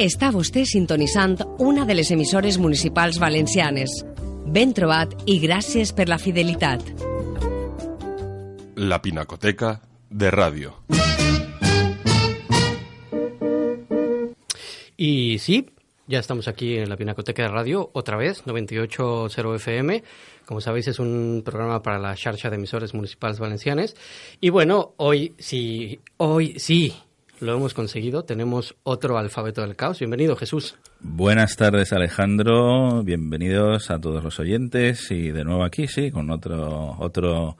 [0.00, 3.98] Està vostè sintonitzant una de les emissores municipals valencianes.
[4.48, 6.80] Ben trobat i gràcies per la fidelitat.
[8.80, 9.74] La Pinacoteca
[10.08, 10.72] de Radio.
[14.96, 15.66] Y sí,
[16.06, 20.02] ya estamos aquí en la Pinacoteca de Radio, otra vez, 98.0 FM.
[20.46, 23.94] Como sabéis, es un programa para la charcha de emisores municipales valencianes.
[24.40, 26.94] Y bueno, hoy sí, hoy sí,
[27.40, 28.24] lo hemos conseguido.
[28.24, 29.98] Tenemos otro alfabeto del caos.
[29.98, 30.76] Bienvenido, Jesús.
[31.00, 33.02] Buenas tardes, Alejandro.
[33.02, 37.56] Bienvenidos a todos los oyentes y de nuevo aquí, sí, con otro otro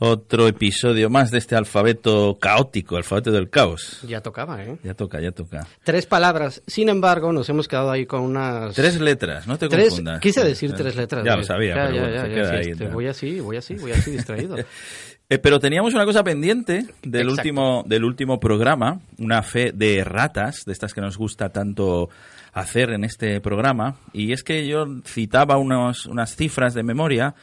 [0.00, 4.00] otro episodio más de este alfabeto caótico, alfabeto del caos.
[4.06, 4.78] Ya tocaba, ¿eh?
[4.84, 5.66] Ya toca, ya toca.
[5.82, 6.62] Tres palabras.
[6.68, 8.76] Sin embargo, nos hemos quedado ahí con unas...
[8.76, 10.20] Tres letras, no te Tres, confundas.
[10.20, 11.24] quise decir tres letras.
[11.24, 11.36] Ya ¿eh?
[11.38, 12.88] lo sabía, Ya, pero ya, bueno, ya, se ya, queda sí, ahí, este.
[12.88, 14.56] Voy así, voy así, voy así distraído.
[15.30, 17.32] Eh, pero teníamos una cosa pendiente del Exacto.
[17.32, 22.08] último, del último programa, una fe de ratas, de estas que nos gusta tanto
[22.54, 27.34] hacer en este programa, y es que yo citaba unos, unas cifras de memoria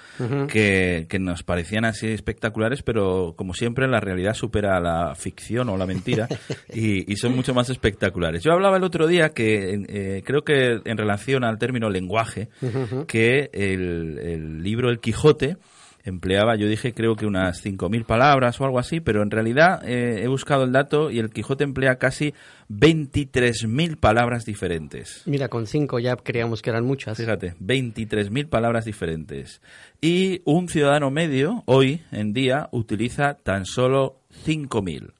[0.49, 5.77] que, que nos parecían así espectaculares, pero como siempre la realidad supera la ficción o
[5.77, 6.27] la mentira
[6.73, 8.43] y, y son mucho más espectaculares.
[8.43, 12.49] Yo hablaba el otro día que eh, creo que en relación al término lenguaje,
[13.07, 15.57] que el, el libro El Quijote,
[16.05, 20.21] empleaba, yo dije creo que unas 5.000 palabras o algo así, pero en realidad eh,
[20.23, 22.33] he buscado el dato y el Quijote emplea casi
[22.69, 25.23] 23.000 palabras diferentes.
[25.25, 27.17] Mira, con cinco ya creíamos que eran muchas.
[27.17, 29.61] Fíjate, 23.000 palabras diferentes.
[29.99, 35.11] Y un ciudadano medio, hoy en día, utiliza tan solo 5.000.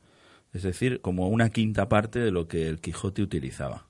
[0.53, 3.87] Es decir, como una quinta parte de lo que el Quijote utilizaba.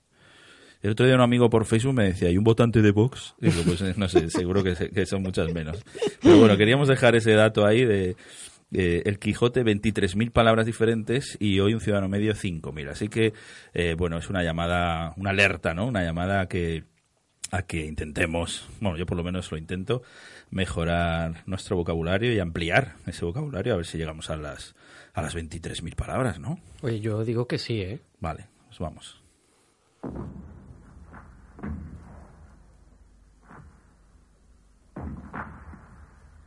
[0.86, 3.34] El otro día un amigo por Facebook me decía, ¿hay un votante de Vox?
[3.40, 5.84] Digo, pues eh, no sé, seguro que, son muchas menos.
[6.22, 8.16] Pero bueno, queríamos dejar ese dato ahí de,
[8.70, 12.88] de El Quijote, 23.000 palabras diferentes y hoy un ciudadano medio 5.000.
[12.88, 13.34] Así que,
[13.74, 15.88] eh, bueno, es una llamada, una alerta, ¿no?
[15.88, 16.84] Una llamada a que,
[17.50, 20.04] a que intentemos, bueno, yo por lo menos lo intento,
[20.52, 24.76] mejorar nuestro vocabulario y ampliar ese vocabulario a ver si llegamos a las,
[25.16, 26.60] a las 23.000 palabras, ¿no?
[26.84, 28.02] Oye, yo digo que sí, ¿eh?
[28.20, 29.24] Vale, pues vamos.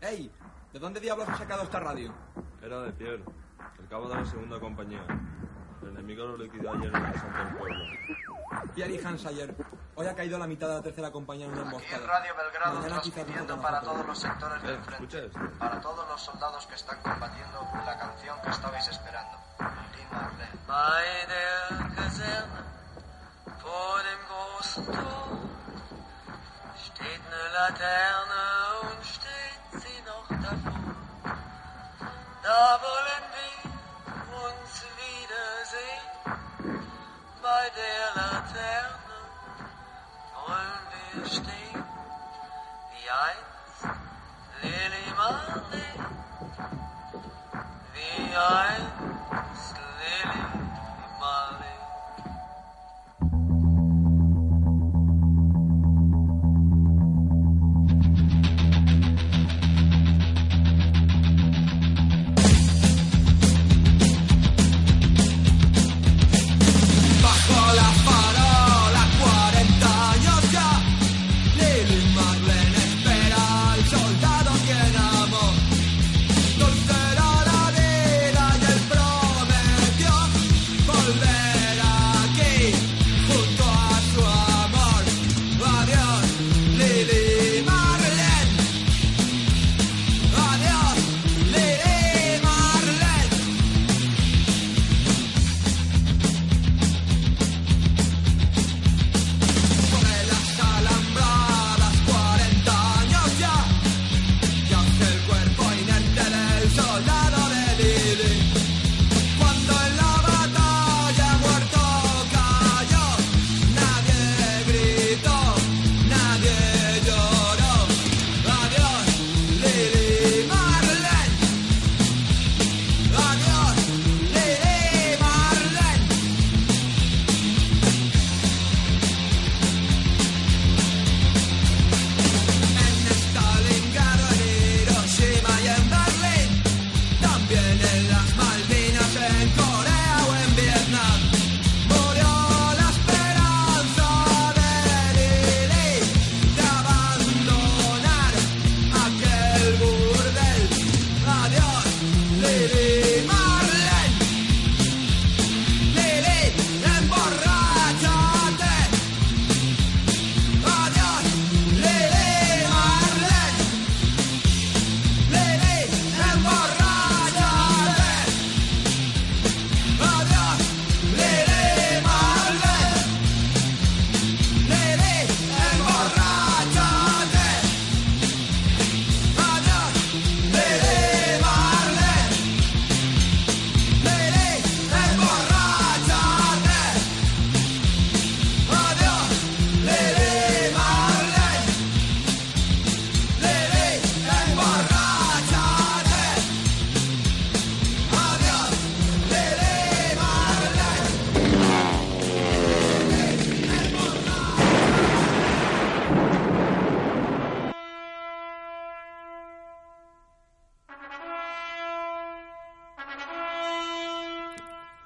[0.01, 0.31] ¡Ey!
[0.73, 2.13] ¿De dónde diablos has sacado esta radio?
[2.63, 3.23] Era de Pierre,
[3.79, 5.03] el cabo de la segunda compañía.
[5.83, 7.85] El enemigo lo liquidó ayer en el asalto del pueblo.
[8.75, 9.55] Pierre y Hans ayer.
[9.95, 12.03] Hoy ha caído la mitad de la tercera compañía en una Aquí emboscada.
[12.03, 15.19] en Radio Belgrado Mañana transmitiendo para todos los sectores Eh, del frente.
[15.27, 15.53] ¿escuchas?
[15.59, 19.39] Para todos los soldados que están combatiendo la canción que estabais esperando.
[19.59, 20.05] Lee
[23.63, 25.39] vor dem großen Tor
[26.77, 28.45] steht eine Laterne
[28.83, 30.79] und steht sie noch davor.
[32.43, 33.49] Da wollen wir
[34.47, 36.09] uns wiedersehen.
[37.43, 39.19] Bei der Laterne
[40.35, 41.85] wollen wir stehen.
[42.93, 43.83] Wie einst
[44.63, 45.93] Lili Marley.
[47.95, 49.18] Wie einst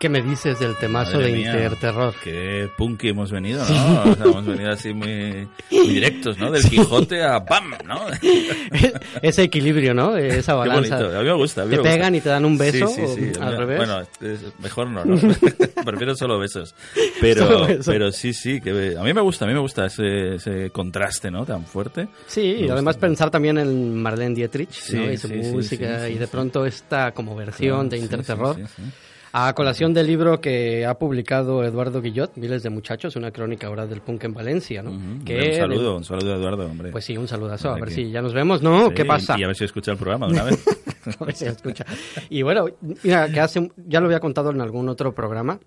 [0.03, 2.13] ¿Qué me dices del temazo Madre de mía, Interterror?
[2.25, 4.03] Qué punky hemos venido, ¿no?
[4.11, 6.51] O sea, hemos venido así muy, muy directos, ¿no?
[6.51, 7.71] Del Quijote a ¡pam!
[7.87, 8.01] ¿no?
[9.23, 10.17] Ese equilibrio, ¿no?
[10.17, 10.97] Esa Qué balanza.
[10.97, 11.17] bonito.
[11.17, 11.63] A mí me gusta.
[11.63, 11.95] a mí ¿Te me gusta.
[11.95, 13.39] pegan y te dan un beso Sí, sí, sí.
[13.39, 13.77] o al revés?
[13.79, 14.03] Bueno,
[14.59, 15.17] mejor no, ¿no?
[15.85, 16.75] Prefiero solo besos.
[17.21, 17.87] Pero, Solo besos.
[17.87, 18.61] pero sí, sí.
[18.61, 21.47] Que a mí me gusta, a mí me gusta ese, ese contraste, ¿no?
[21.47, 22.09] Tan fuerte.
[22.27, 22.73] Sí, Me y gusta.
[22.73, 25.13] además pensar también en Marlene Dietrich, Sí, ¿no?
[25.13, 26.31] Y su sí, sí, música, sí, sí, y de sí.
[26.33, 28.57] pronto esta como versión de sí, Interterror.
[29.35, 33.87] A colación del libro que ha publicado Eduardo Guillot, Miles de Muchachos, una crónica ahora
[33.87, 34.91] del punk en Valencia, ¿no?
[35.25, 36.91] Que un saludo, un saludo a Eduardo, hombre.
[36.91, 37.71] Pues sí, un saludazo.
[37.71, 38.89] A ver que- si ya nos vemos, ¿no?
[38.89, 39.37] Sí, ¿Qué pasa?
[39.39, 40.63] Y a ver si escucha el programa de una vez.
[41.19, 41.85] A ver si escucha.
[42.31, 42.67] Y bueno,
[43.03, 45.59] mira, que hace, ya lo había contado en algún otro programa,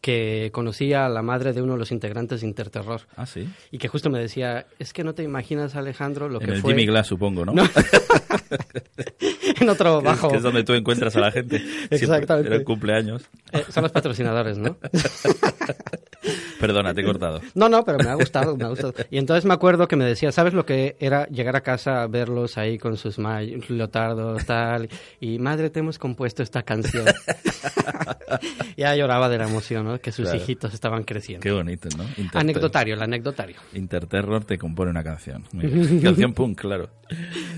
[0.00, 3.02] que conocía a la madre de uno de los integrantes de Interterror.
[3.16, 3.48] ah, sí.
[3.70, 6.60] Y que justo me decía, es que no te imaginas, Alejandro, lo En que el
[6.60, 6.72] fue...
[6.72, 7.52] Jimmy Glass, supongo, ¿no?
[7.52, 7.64] No.
[9.60, 10.28] en otro es- bajo.
[10.30, 11.62] Que es donde tú encuentras a la gente.
[11.90, 12.48] Exactamente.
[12.48, 13.22] En el cumpleaños.
[13.52, 14.76] Eh, son los patrocinadores, ¿no?
[16.60, 17.40] Perdona, te he cortado.
[17.54, 18.94] No, no, pero me ha gustado, me ha gustado.
[19.10, 22.58] Y entonces me acuerdo que me decía, ¿sabes lo que era llegar a casa, verlos
[22.58, 24.88] ahí con sus leotardos, tal?
[25.20, 27.04] Y madre, te hemos compuesto esta canción.
[28.76, 29.98] ya lloraba de la emoción, ¿no?
[30.00, 30.38] Que sus Claro.
[30.42, 31.42] hijitos estaban creciendo.
[31.42, 32.04] Qué bonito, ¿no?
[32.04, 33.56] Interter- Anecdotario, el anecdotario.
[33.74, 35.44] Interterror te compone una canción.
[36.02, 36.90] Canción punk, claro.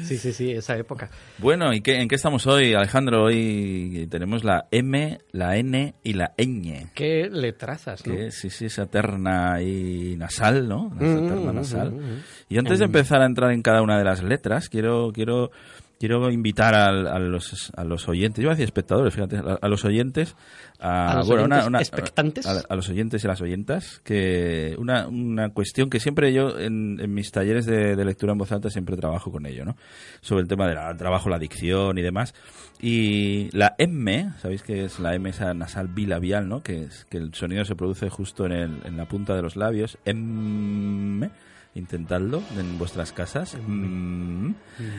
[0.08, 1.10] Sí, sí, sí, esa época.
[1.38, 3.24] Bueno, ¿y qué, en qué estamos hoy, Alejandro?
[3.24, 6.86] Hoy tenemos la M, la N y la ñ.
[6.94, 8.14] Qué letrazas, ¿no?
[8.14, 10.90] Que sí, sí, esa terna y nasal, ¿no?
[11.00, 11.92] Esa Mm, terna mm, nasal.
[11.92, 12.22] mm.
[12.48, 15.50] Y antes de empezar a entrar en cada una de las letras, quiero, quiero,
[15.98, 19.58] quiero invitar al- a, los, a los oyentes, yo iba a decir espectadores, fíjate, a,
[19.60, 20.36] a los oyentes,
[20.78, 22.46] a, ¿A los bueno, oyentes expectantes?
[22.46, 26.98] A, a los oyentes y las oyentas, que una, una cuestión que siempre yo en,
[27.00, 29.76] en mis talleres de, de lectura en voz alta siempre trabajo con ello, ¿no?
[30.20, 32.34] Sobre el tema del trabajo, la dicción y demás.
[32.80, 36.62] Y la M, ¿sabéis que es la M esa nasal bilabial, ¿no?
[36.62, 39.56] Que, es, que el sonido se produce justo en, el, en la punta de los
[39.56, 39.98] labios.
[40.04, 41.28] M,
[41.74, 44.54] intentadlo en vuestras casas, Mm,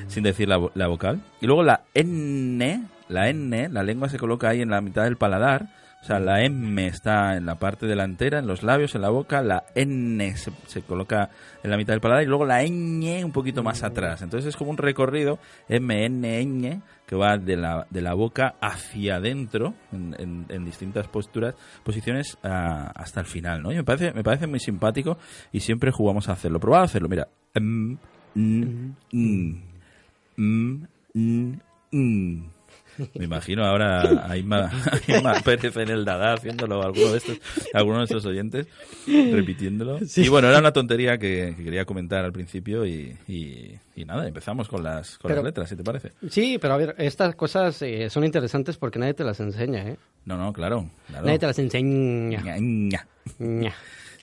[0.07, 1.21] sin decir la, la vocal.
[1.41, 5.17] Y luego la N, la N, la lengua se coloca ahí en la mitad del
[5.17, 5.67] paladar.
[6.01, 9.41] O sea, la M está en la parte delantera, en los labios, en la boca.
[9.41, 11.29] La N se, se coloca
[11.61, 12.23] en la mitad del paladar.
[12.23, 14.21] Y luego la ñ un poquito más atrás.
[14.21, 18.53] Entonces es como un recorrido M, N, ñ que va de la, de la boca
[18.61, 23.71] hacia adentro en, distintas posturas, posiciones ah, hasta el final, ¿no?
[23.71, 25.17] Y me parece, me parece muy simpático
[25.51, 26.59] y siempre jugamos a hacerlo.
[26.59, 27.27] Probad a hacerlo, mira.
[27.55, 27.95] Mm,
[28.35, 28.93] mm,
[31.91, 32.58] mm.
[33.15, 37.37] Me imagino ahora a Inma, a Inma Pérez en el Dada haciéndolo, alguno de estos,
[37.73, 38.67] alguno de nuestros oyentes
[39.07, 39.99] repitiéndolo.
[40.15, 44.27] Y bueno, era una tontería que, que quería comentar al principio y, y- y nada,
[44.27, 46.11] empezamos con las, con Pero- las letras, si te parece.
[46.29, 49.97] Sí, pero a ver, estas cosas eh, son interesantes porque nadie te las enseña, ¿eh?
[50.25, 50.89] No, no, claro.
[51.07, 51.25] claro.
[51.25, 52.41] Nadie te las enseña.
[52.41, 53.07] Ña, ña.
[53.39, 53.73] Ña.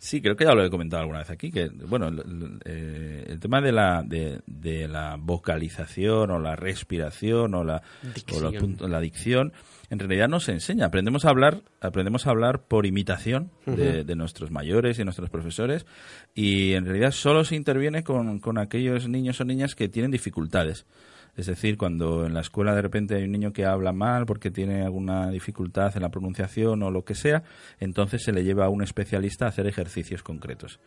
[0.07, 3.25] Sí, creo que ya lo he comentado alguna vez aquí, que bueno, el, el- eh,
[3.29, 8.13] el tema de la, de, de la vocalización o la respiración o la, o la,
[8.15, 8.55] Dicción.
[8.59, 9.53] punto- la dicción,
[9.91, 10.87] en realidad no se enseña.
[10.87, 15.87] Aprendemos a hablar, aprendemos a hablar por imitación de, de nuestros mayores y nuestros profesores
[16.35, 20.87] y en realidad solo se interviene con, con aquellos niños o niñas que tienen dificultades.
[21.37, 24.50] Es decir, cuando en la escuela de repente hay un niño que habla mal porque
[24.50, 27.43] tiene alguna dificultad en la pronunciación o lo que sea,
[27.78, 30.81] entonces se le lleva a un especialista a hacer ejercicios concretos.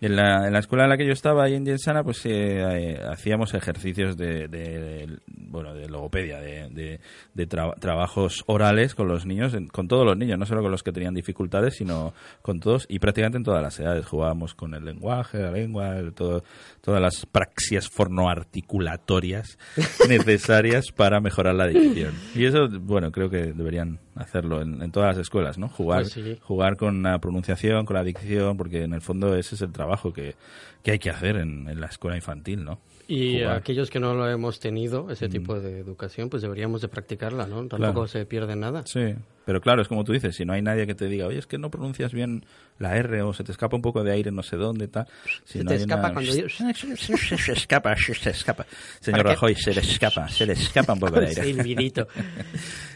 [0.00, 2.30] En la, en la escuela en la que yo estaba, ahí en Yensana, pues eh,
[2.30, 7.00] eh, hacíamos ejercicios de, de- bueno, de logopedia, de, de-
[7.34, 10.84] de tra- trabajos orales con los niños, con todos los niños, no solo con los
[10.84, 14.06] que tenían dificultades, sino con todos y prácticamente en todas las edades.
[14.06, 16.44] Jugábamos con el lenguaje, la lengua, el- todo,
[16.88, 19.58] todas las praxias fornoarticulatorias
[20.08, 22.14] necesarias para mejorar la dicción.
[22.34, 25.68] Y eso, bueno, creo que deberían hacerlo en, en todas las escuelas, ¿no?
[25.68, 26.38] Jugar, Pues sí.
[26.42, 30.12] jugar con la pronunciación, con la dicción, porque en el fondo ese es el trabajo
[30.12, 30.34] que,
[30.82, 32.80] que hay que hacer en, en la escuela infantil, ¿no?
[33.06, 33.56] Y Jugar.
[33.56, 35.10] aquellos que no lo hemos tenido, Mm.
[35.10, 37.56] ese tipo de educación, pues deberíamos de practicarla, ¿no?
[37.66, 38.06] Tampoco Claro.
[38.08, 38.82] se pierde nada.
[38.86, 39.14] Sí,
[39.48, 41.46] pero claro, es como tú dices, si no hay nadie que te diga, oye, es
[41.46, 42.44] que no pronuncias bien
[42.78, 45.06] la R o se te escapa un poco de aire no sé dónde, tal.
[45.46, 48.66] Si Se no te escapa una- cuando yo- Se escapa, se escapa.
[49.00, 49.24] Señor.
[49.24, 51.92] Rajoy, se le escapa, se le escapa un poco de aire.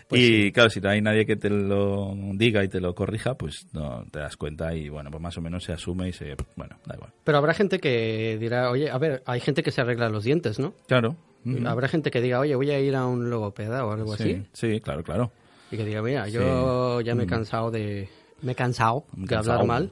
[0.09, 3.35] Pues y claro, si no hay nadie que te lo diga y te lo corrija,
[3.35, 6.37] pues no te das cuenta y bueno, pues más o menos se asume y se...
[6.55, 7.13] Bueno, da igual.
[7.25, 10.59] Pero habrá gente que dirá, oye, a ver, hay gente que se arregla los dientes,
[10.59, 10.75] ¿no?
[10.87, 11.17] Claro.
[11.65, 14.43] Habrá gente que diga, oye, voy a ir a un logopeda o algo Sí, así.
[14.53, 15.33] sí, claro, claro.
[15.73, 18.09] Y que diga, mira, yo ya me he cansado de...
[18.43, 19.91] Me he cansado Me de hablar mal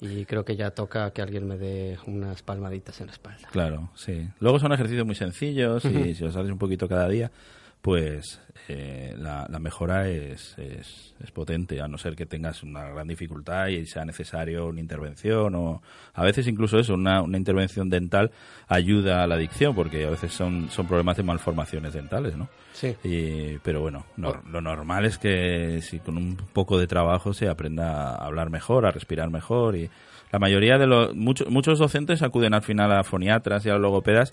[0.00, 3.48] y creo que ya toca que alguien me dé unas palmaditas en la espalda.
[3.50, 4.28] Claro, sí.
[4.40, 7.30] Luego son ejercicios muy sencillos y si los haces un poquito cada día,
[7.80, 12.88] pues eh, la, la mejora es, es, es potente, a no ser que tengas una
[12.88, 15.82] gran dificultad y sea necesario una intervención o
[16.14, 18.30] a veces incluso eso, una, una intervención dental
[18.68, 22.48] ayuda a la adicción porque a veces son, son problemas de malformaciones dentales, ¿no?
[22.72, 22.96] Sí.
[23.04, 27.48] Y- pero bueno, no- lo normal es que si con un poco de trabajo se
[27.48, 29.90] aprenda a hablar mejor, a respirar mejor y
[30.32, 34.32] la mayoría de los muchos muchos docentes acuden al final a foniatras y a logopedas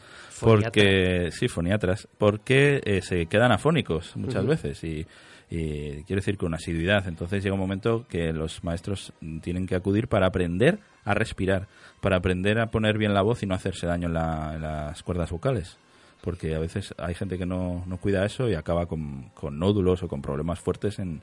[0.49, 5.05] porque sí foniatras porque eh, se quedan afónicos muchas veces y
[5.53, 7.09] y quiero decir con asiduidad.
[7.09, 11.67] Entonces llega un momento que los maestros tienen que acudir para aprender a respirar,
[11.99, 15.03] para aprender a poner bien la voz y no hacerse daño en, la- en las
[15.03, 15.77] cuerdas vocales.
[16.21, 20.01] Porque a veces hay gente que no, no cuida eso y acaba con, con nódulos
[20.03, 21.21] o con problemas fuertes, en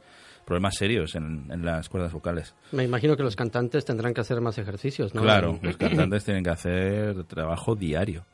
[0.48, 2.54] problemas serios en, en las cuerdas vocales.
[2.72, 5.20] Me imagino que los cantantes tendrán que hacer más ejercicios, ¿no?
[5.20, 8.24] Claro, los cantantes tienen que hacer trabajo diario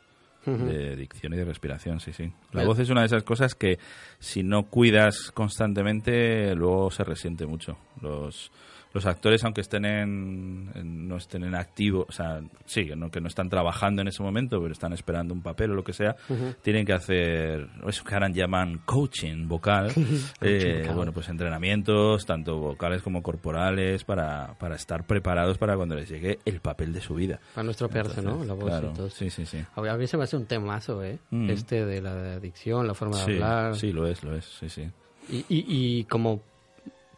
[0.47, 2.25] de dicción y de respiración, sí, sí.
[2.53, 2.67] La Bien.
[2.69, 3.79] voz es una de esas cosas que
[4.19, 7.79] si no cuidas constantemente, luego se resiente mucho.
[8.03, 8.53] Los,
[8.95, 13.11] los actores, aunque estén en, en- no estén en activo, o sea, sí, que no,
[13.11, 15.93] que no están trabajando en ese momento, pero están esperando un papel o lo que
[15.93, 16.17] sea,
[16.63, 19.93] tienen que hacer eso que ahora llaman coaching vocal.
[20.41, 20.95] eh, vocal.
[20.97, 26.39] Bueno, pues entrenamientos, tanto vocales como corporales, para, para estar preparados para cuando les llegue
[26.45, 27.41] el papel de su vida.
[27.55, 28.45] Para no estropearse, ¿no?
[28.45, 29.59] La voz Claro, y todo sí, sí, sí.
[29.75, 31.19] A a mí se me hace un temazo, ¿eh?
[31.31, 31.51] Mm.
[31.51, 33.77] Este de la adicción, la forma de Sí, hablar.
[33.77, 34.89] sí, lo es, lo es, sí, sí.
[35.29, 35.65] Y, y,
[35.99, 36.43] y como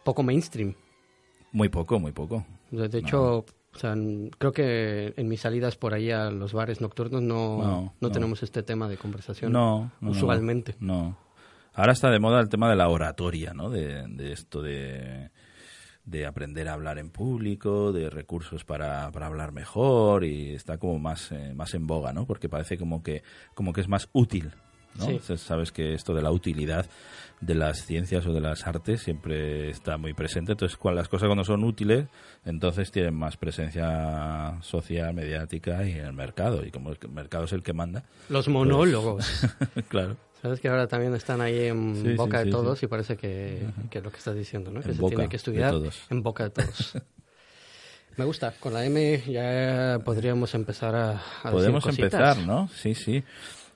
[0.03, 0.73] poco mainstream.
[1.51, 2.45] Muy poco, muy poco.
[2.71, 3.95] De hecho, o sea,
[4.37, 8.63] creo que en mis salidas por ahí a los bares nocturnos no, No, tenemos este
[8.63, 9.51] tema de conversación.
[9.51, 10.75] No, usualmente.
[10.79, 11.17] No.
[11.73, 13.69] Ahora está de moda el tema de la oratoria, ¿no?
[13.69, 15.29] De, de esto de,
[16.07, 20.97] de aprender a hablar en público, de recursos para, para hablar mejor y está como
[20.97, 22.25] más, eh, más en boga, ¿no?
[22.25, 23.23] Porque parece como que,
[23.53, 24.53] como que es más útil,
[24.97, 25.05] ¿no?
[25.05, 25.11] Sí.
[25.11, 26.85] Entonces, sabes que esto de la utilidad
[27.39, 30.53] de las ciencias o de las artes siempre está muy presente.
[30.53, 32.07] Entonces, cuando las cosas cuando son útiles,
[32.45, 36.65] entonces tienen más presencia social, mediática y en el mercado.
[36.65, 39.25] Y como el mercado es el que manda, Los monólogos.
[39.89, 40.17] claro.
[40.41, 43.67] Sabes que ahora también están ahí en Sí, boca sí, de todos y parece que,
[43.89, 44.81] que es lo que estás diciendo, ¿no?
[44.81, 45.73] Que se tiene que estudiar
[46.09, 46.93] en boca de todos.
[48.17, 48.53] Me gusta.
[48.59, 52.67] Con la M ya podríamos empezar a, a Podemos empezar, ¿no?
[52.69, 53.23] Sí, sí.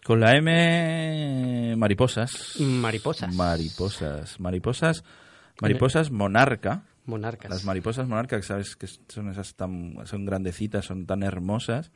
[0.04, 2.60] Con la M, mariposas.
[2.60, 3.34] Mariposas.
[3.36, 4.40] Mariposas.
[4.40, 5.04] Mariposas.
[5.62, 6.84] Mariposas monarca.
[7.06, 7.50] Monarcas.
[7.50, 11.92] Las mariposas monarca, que sabes que son esas tan, son grandecitas, son tan hermosas.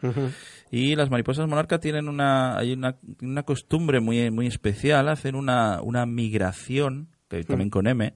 [0.71, 5.81] Y las mariposas monarca tienen una, hay una, una costumbre muy, muy especial, hacen una,
[5.81, 8.13] una migración, que también con M,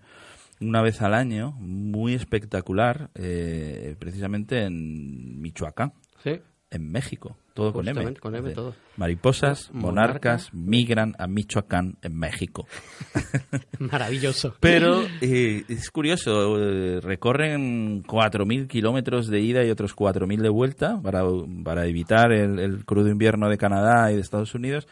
[0.62, 5.94] una vez al año, muy espectacular, eh, precisamente en Michoacán,
[6.24, 7.94] Sí, en México, todo con M.
[7.94, 8.76] Justamente, con M Hace- todo.
[8.98, 9.88] Mariposas Monarca.
[10.32, 12.68] monarcas migran a Michoacán, en México.
[13.80, 14.56] maravilloso.
[14.60, 21.00] Pero eh, es curioso, eh, recorren 4.000 kilómetros de ida y otros 4.000 de vuelta
[21.02, 21.24] para,
[21.64, 24.88] para evitar el, el crudo invierno de Canadá y de Estados Unidos.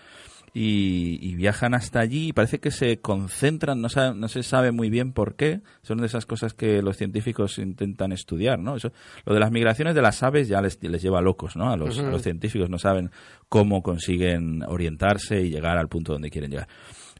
[0.59, 4.71] Y, y viajan hasta allí y parece que se concentran, no, sa- no se sabe
[4.71, 5.61] muy bien por qué.
[5.83, 8.75] Son de esas cosas que los científicos intentan estudiar, ¿no?
[8.75, 8.91] Eso,
[9.25, 11.69] lo de las migraciones de las aves ya les, les lleva locos, ¿no?
[11.71, 13.11] A los, a los científicos no saben
[13.49, 16.67] cómo consiguen orientarse y llegar al punto donde quieren llegar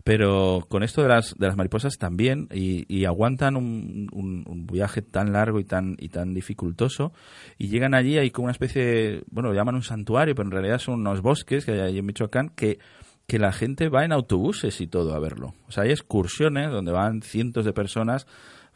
[0.04, 4.66] pero con esto de las, de las mariposas también y, y aguantan un, un- un
[4.66, 7.12] viaje tan largo y tan y tan dificultoso
[7.58, 10.52] y llegan allí hay como una especie de, bueno lo llaman un santuario pero en
[10.54, 12.80] realidad son unos bosques que hay allí en Michoacán que
[13.28, 15.54] que la gente va en autobuses y todo a verlo.
[15.68, 18.26] O sea hay excursiones donde van cientos de personas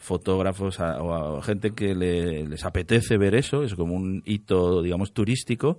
[0.02, 4.82] fotógrafos a- o a gente que le- les apetece ver eso, es como un hito,
[4.82, 5.78] digamos, turístico,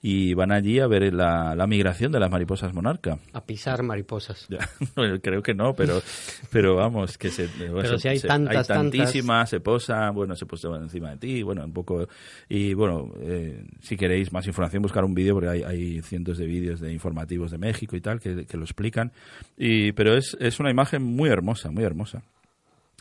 [0.00, 3.18] y van allí a ver la, la migración de las mariposas monarca.
[3.32, 4.46] A pisar mariposas.
[4.48, 4.58] Ya,
[5.22, 6.00] creo que no, pero,
[6.52, 10.68] pero vamos, que se, Pero si hay se- tantas, tantísimas, se posa, bueno, se posa
[10.76, 12.06] encima de ti, bueno, un poco,
[12.48, 16.46] y bueno, eh, si queréis más información, buscar un vídeo, porque hay, hay cientos de
[16.46, 19.10] vídeos de informativos de México y tal, que, que lo explican,
[19.56, 22.22] y, pero es, es una imagen muy hermosa, muy hermosa.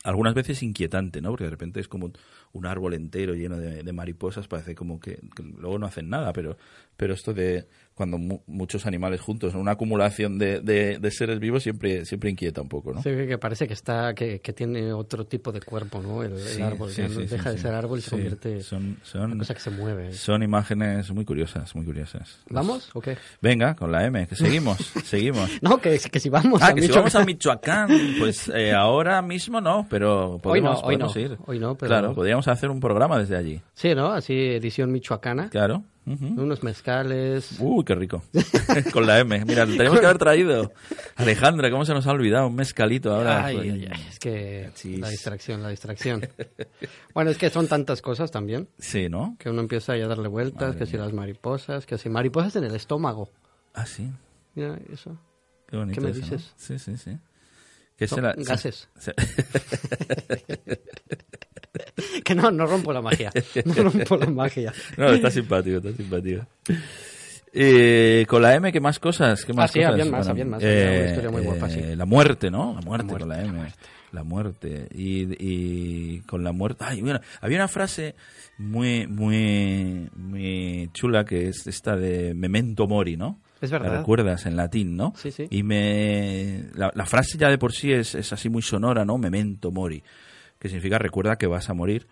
[0.03, 1.29] Algunas veces inquietante, ¿no?
[1.29, 2.11] Porque de repente es como
[2.53, 6.31] un árbol entero lleno de, de mariposas, parece como que, que luego no hacen nada,
[6.33, 6.55] pero,
[6.95, 11.61] pero esto de cuando mu- muchos animales juntos, una acumulación de, de- de seres vivos
[11.63, 13.01] siempre, siempre inquieta un poco, ¿no?
[13.03, 16.23] Sí, que parece que está que, que tiene otro tipo de cuerpo, ¿no?
[16.23, 18.97] El, el Sí, árbol sí, sí, deja de ser árbol y se convierte son, en
[19.03, 20.13] son, una cosa que se mueve.
[20.13, 22.39] son imágenes muy curiosas, muy curiosas.
[22.49, 23.17] ¿Vamos o qué?
[23.41, 25.49] Venga, con la M, que seguimos, seguimos.
[25.61, 27.01] No, que, que si vamos Ah, a que si Michoacán.
[27.03, 31.17] vamos a Michoacán, pues eh, ahora mismo no, pero Hoy no, podemos, hoy no, podemos
[31.17, 31.37] ir.
[31.45, 33.61] hoy no, pero- Claro, podríamos hacer un programa desde allí.
[33.73, 34.11] Sí, ¿no?
[34.11, 35.49] Así edición michoacana.
[35.49, 37.55] Claro, Unos mezcales.
[37.59, 38.23] Uy, qué rico.
[38.93, 39.45] Con la M.
[39.45, 40.73] Mira, lo tenemos que haber traído.
[41.15, 42.47] Alejandra, ¿cómo se nos ha olvidado?
[42.47, 43.45] Un mezcalito ahora.
[43.45, 44.99] Ay, ay, ay, es que Chis.
[44.99, 46.27] la distracción, la distracción.
[47.13, 49.37] bueno, es que son tantas cosas también Sí, ¿no?
[49.39, 52.55] que uno empieza ya a darle vueltas, Madre que si las mariposas, que si mariposas
[52.57, 53.29] en el estómago.
[53.73, 54.09] Ah, sí.
[54.55, 55.17] Mira, eso.
[55.67, 55.99] Qué bonito.
[56.01, 56.25] ¿Qué me eso, ¿no?
[56.25, 56.53] dices?
[56.57, 57.17] Sí, sí, sí.
[57.97, 58.87] Que Son será- gases.
[58.97, 59.13] se-
[62.23, 63.31] que no, no rompo la magia.
[63.65, 64.73] No rompo la magia.
[64.97, 66.45] No, está simpático, está simpático.
[67.53, 69.45] Eh, con la M, ¿qué más cosas?
[69.45, 69.91] ¿Qué más Ah, sí, cosas?
[69.93, 71.81] habían más, habían más, había una historia muy guapa, sí.
[71.95, 72.73] La muerte, ¿no?
[72.75, 73.73] La muerte, muerte, con la M.
[74.11, 74.87] La muerte.
[74.93, 76.83] Y, y con la muerte.
[76.87, 78.15] Ay, bueno, había una frase
[78.57, 83.39] muy, muy, muy chula que es esta de memento mori, ¿no?
[83.63, 83.97] Es verdad.
[83.99, 85.13] recuerdas en latín, ¿no?
[85.15, 85.47] Sí, sí.
[85.49, 86.65] Y me.
[86.75, 89.17] La, la frase ya de por sí es, es así muy sonora, ¿no?
[89.17, 90.03] Memento mori.
[90.59, 92.05] Que significa recuerda que vas a morir.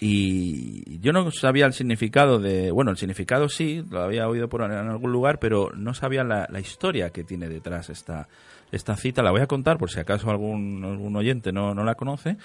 [0.00, 2.72] Y yo no sabía el significado de.
[2.72, 6.48] Bueno, el significado sí, lo había oído por en algún lugar, pero no sabía la,
[6.50, 8.26] la historia que tiene detrás esta,
[8.72, 9.22] esta cita.
[9.22, 12.36] La voy a contar por si acaso algún, algún oyente no, no la conoce.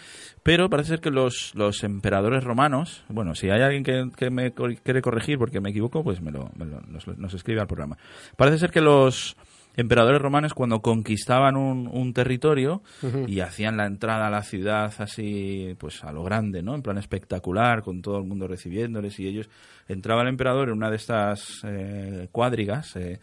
[0.43, 3.03] Pero parece ser que los, los emperadores romanos.
[3.09, 6.51] Bueno, si hay alguien que, me quiere corregir porque me equivoco, pues me lo,
[7.17, 7.97] nos escribe al programa.
[8.35, 9.35] Parece ser que los
[9.75, 12.81] emperadores romanos cuando conquistaban un, un territorio
[13.27, 16.97] y hacían la entrada a la ciudad así pues a lo grande no en plan
[16.97, 19.49] espectacular con todo el mundo recibiéndoles y ellos
[19.87, 23.19] entraba el emperador en una de estas eh, cuadrigas eh,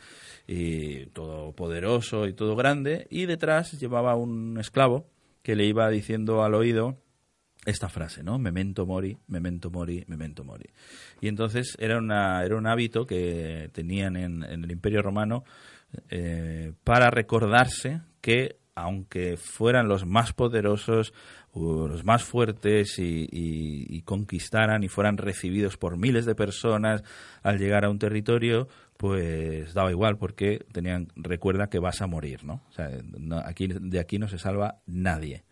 [0.46, 5.06] y todo poderoso y todo grande y detrás llevaba un esclavo
[5.42, 6.98] que le iba diciendo al oído
[7.64, 8.38] esta frase, ¿no?
[8.38, 10.66] Memento mori, memento mori, memento mori.
[11.20, 15.44] Y entonces era, una, era un hábito que tenían en, en el Imperio Romano
[16.10, 21.12] eh, para recordarse que aunque fueran los más poderosos,
[21.52, 27.02] los más fuertes y, conquistaran y fueran recibidos por miles de personas
[27.42, 32.44] al llegar a un territorio, pues daba igual porque tenían recuerda que vas a morir,
[32.44, 32.62] ¿no?
[32.68, 32.90] O sea,
[33.44, 35.44] aquí de aquí no se salva nadie.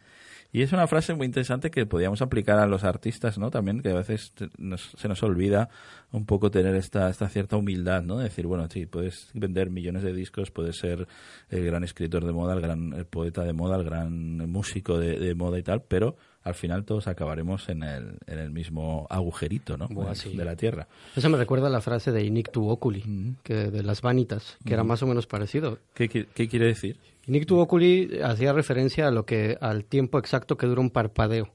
[0.57, 3.51] Y es una frase muy interesante que podíamos aplicar a los artistas, ¿no?
[3.51, 5.69] También, que a veces nos- se nos olvida
[6.13, 8.17] un poco tener esta, esta cierta humildad, ¿no?
[8.17, 11.07] Decir, bueno, sí, puedes vender millones de discos, puedes ser
[11.51, 15.35] el gran escritor de moda, el gran poeta de moda, el gran músico de, de
[15.35, 16.17] moda y tal, pero
[16.47, 19.89] al final todos acabaremos en el, en el mismo agujerito, ¿no?
[19.89, 20.37] Buah, de, sí.
[20.37, 20.87] de la Tierra.
[21.15, 24.85] Eso me recuerda a la frase de Inictu Oculi, que de las vanitas, que era
[24.85, 25.79] más o menos parecido.
[25.95, 26.97] ¿Qué, qui- qué quiere decir?
[27.27, 31.53] Inictu Oculi hacía referencia a lo que al tiempo exacto que dura un parpadeo.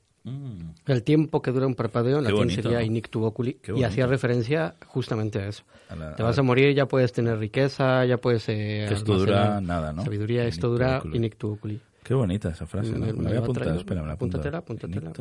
[0.86, 2.86] El tiempo que dura un parpadeo en Qué latín sería ¿no?
[2.86, 5.64] Inictu Oculi y hacía referencia justamente a eso.
[5.90, 8.48] A la- Te a vas la- a morir, ya puedes tener riqueza, ya puedes...
[8.50, 10.04] Eh, esto dura nada, ¿no?
[10.04, 11.02] Sabiduría, esto dura.
[11.12, 11.80] Inictu Oculi.
[12.04, 13.06] Qué bonita esa frase, ¿no?
[13.06, 13.80] Me- Me, la voy a apuntar, traído.
[13.80, 14.38] espera, me la apunto.
[14.38, 15.12] Apúntatela, apúntatela.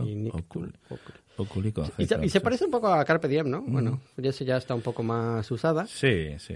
[1.99, 2.41] Y, se, y se sí.
[2.41, 3.63] parece un poco a Carpe Diem, ¿no?
[3.63, 5.87] Bueno, ya, ya está un poco más usada.
[5.87, 6.55] Sí, sí.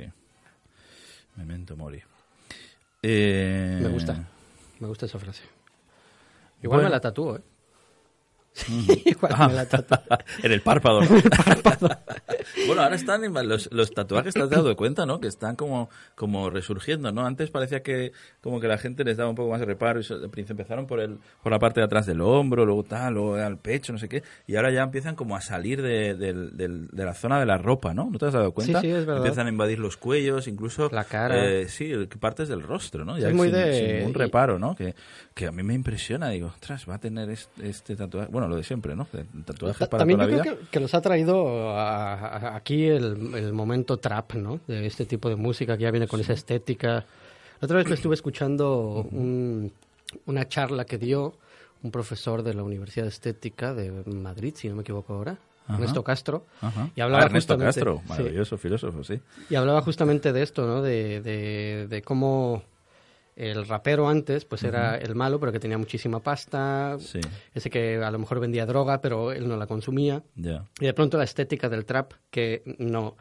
[1.37, 2.01] Memento mori.
[3.03, 4.29] Eh, Me gusta.
[4.81, 5.43] Me gusta esa frase.
[6.63, 6.89] Igual Bueno.
[6.89, 7.41] me la tatúo, ¿eh?
[9.05, 9.49] Igual Ah.
[9.49, 9.99] me la tatúo.
[10.43, 11.01] en el párpado.
[12.67, 15.21] bueno, ahora están los, los tatuajes, te has dado cuenta, ¿no?
[15.21, 17.27] Que están como, como resurgiendo, ¿no?
[17.27, 20.01] Antes parecía que como que la gente les daba un poco más de reparo.
[20.01, 20.05] Y
[20.49, 23.93] empezaron por el por la parte de atrás del hombro, luego tal, luego al pecho,
[23.93, 24.23] no sé qué.
[24.47, 26.15] Y ahora ya empiezan como a salir de,
[26.57, 28.09] del- de la zona de la ropa, ¿no?
[28.11, 28.81] ¿No te has dado cuenta?
[28.81, 29.19] Sí, sí, es verdad.
[29.19, 30.89] Empiezan a invadir los cuellos, incluso...
[30.93, 31.45] La cara.
[31.45, 33.19] eh, sí, partes del rostro, ¿no?
[33.19, 34.75] Ya Es muy sin, de- sin ningún reparo, ¿no?
[34.75, 34.95] Que,
[35.35, 36.29] que a mí me impresiona.
[36.31, 38.29] Digo, ostras, va a tener este, este tatuaje...
[38.31, 39.07] Bueno, lo de siempre, ¿no?
[39.11, 40.65] Que Tatuajes Ta- para También toda yo la creo vida.
[40.65, 44.61] que, que los ha traído a- a- aquí el, el momento trap, ¿no?
[44.67, 47.05] De este tipo de música que ya viene con esa estética.
[47.61, 49.73] La otra vez me estuve escuchando un-
[50.27, 51.35] una charla que dio
[51.83, 55.75] un profesor de la Universidad de Estética de Madrid, si no me equivoco ahora, Ajá.
[55.75, 56.47] Ernesto Castro.
[56.61, 56.91] Ajá.
[56.97, 58.09] Y hablaba Ah, Ernesto Castro, sí.
[58.09, 59.21] maravilloso filósofo, sí.
[59.51, 60.83] Y hablaba justamente de esto, ¿no?
[60.83, 62.63] De, de, de cómo
[63.37, 66.97] el rapero antes, pues era el malo, pero que tenía muchísima pasta.
[66.99, 67.21] Sí.
[67.53, 70.23] Ese que a lo mejor vendía droga, pero él no la consumía.
[70.37, 73.17] Y de pronto la estética del trap, que no,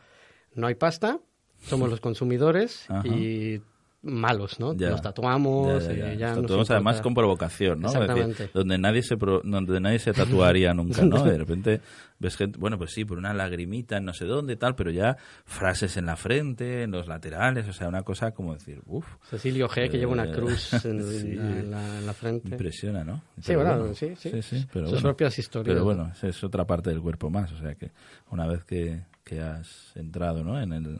[0.53, 1.19] no hay pasta,
[1.61, 3.61] somos los consumidores y
[4.03, 4.73] malos, ¿no?
[4.73, 4.89] Ya.
[4.89, 7.87] Nos tatuamos, Ya, ya, Nos nos tatuamos además con provocación, ¿no?
[7.87, 8.49] Decir, Exactamente.
[8.53, 11.23] donde nadie se pro- donde nadie se tatuaría nunca, ¿no?
[11.23, 11.79] De repente
[12.19, 15.17] ves gente, bueno, pues sí, por una lagrimita en no sé dónde tal, pero ya
[15.45, 19.67] frases en la frente, en los laterales, o sea, una cosa como decir, uff, Cecilio
[19.69, 21.33] G, que lleva una Eh, cruz en, sí.
[21.35, 22.49] la, en la- en la frente.
[22.49, 23.21] impresiona, ¿no?
[23.41, 24.65] Sí, bueno, sí, sí.
[24.71, 25.01] pero Sus bueno.
[25.09, 25.73] propias historias.
[25.73, 27.91] Pero bueno, es otra parte del cuerpo más, o sea que
[28.31, 30.59] una vez que, que has entrado, ¿no?
[30.61, 30.99] En el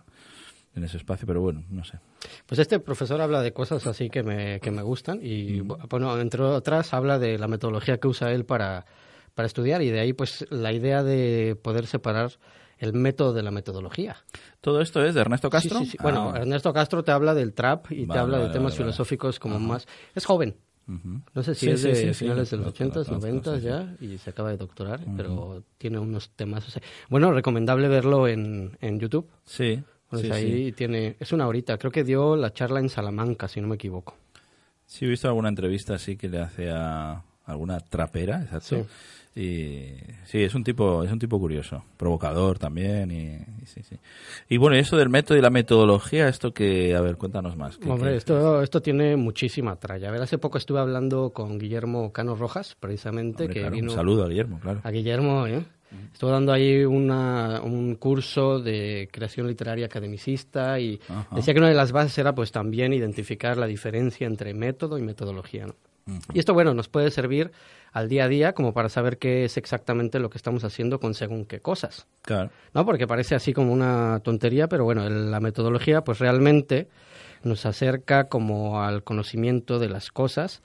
[0.76, 2.00] en ese espacio, pero bueno, no sé.
[2.46, 6.42] Pues este profesor habla de cosas así que me, que me gustan y, bueno, entre
[6.42, 8.86] otras, habla de la metodología que usa él para,
[9.36, 12.32] para estudiar y de ahí pues la idea de poder separar
[12.80, 14.18] el método de la metodología.
[14.62, 15.80] ¿Todo esto es de Ernesto Castro?
[15.80, 15.98] Sí, sí, sí.
[16.02, 18.84] Bueno, Ah, Ernesto Castro te habla del trap y te habla de vale, temas vale,
[18.84, 19.88] filosóficos como más...
[20.16, 20.56] Es joven.
[21.34, 23.66] No sé si es de finales de Lo- los lo 80s, conozco, 90s sí, sí.
[23.68, 26.68] ya y se acaba de doctorar, pero tiene unos temas...
[26.68, 29.30] o sea, bueno, recomendable verlo en, en YouTube.
[29.46, 29.82] Sí,
[30.22, 30.72] Pues sí, ahí sí.
[30.74, 31.16] tiene...
[31.20, 31.78] Es una horita.
[31.78, 34.16] Creo que dio la charla en Salamanca, si no me equivoco.
[34.86, 38.86] Sí, he visto alguna entrevista así que le hace a alguna trapera, exacto.
[39.36, 39.88] Y
[40.26, 43.98] sí, es un tipo, es un tipo curioso, provocador también y, y sí, sí.
[44.48, 47.78] Y bueno, eso del método y la metodología, esto que, a ver, cuéntanos más.
[47.80, 50.10] ¿qué- Hombre, qué- esto, esto tiene muchísima tralla.
[50.10, 53.82] A ver, hace poco estuve hablando con Guillermo Cano Rojas, precisamente, Hombre, que claro, un
[53.82, 53.94] vino...
[53.94, 54.82] saludo a Guillermo, claro.
[54.84, 55.64] A Guillermo, ¿eh?
[56.12, 61.36] Estuvo dando ahí una, un curso de creación literaria academicista y Ajá.
[61.36, 65.02] decía que una de las bases era pues también identificar la diferencia entre método y
[65.02, 65.76] metodología, ¿no?
[66.34, 67.52] Y esto, bueno, nos puede servir
[67.94, 71.14] al día a día como para saber qué es exactamente lo que estamos haciendo con
[71.14, 72.08] según qué cosas.
[72.24, 72.50] Claro.
[72.74, 72.86] ¿no?
[72.86, 76.90] Porque parece así como una tontería, pero bueno, el- la metodología pues realmente
[77.44, 80.62] nos acerca como al conocimiento de las cosas.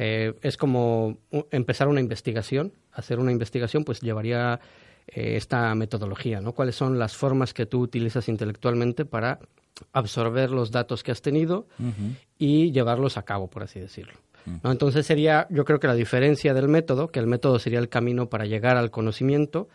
[0.00, 1.18] Eh, es como
[1.50, 4.60] empezar una investigación, hacer una investigación pues llevaría
[5.08, 6.52] eh, esta metodología, ¿no?
[6.52, 9.40] ¿Cuáles son las formas que tú utilizas intelectualmente para
[9.92, 11.66] absorber los datos que has tenido
[12.38, 14.14] y llevarlos a cabo, por así decirlo?
[14.62, 14.70] ¿no?
[14.70, 18.28] Entonces sería, yo creo que la diferencia del método, que el método sería el camino
[18.28, 19.68] para llegar al conocimiento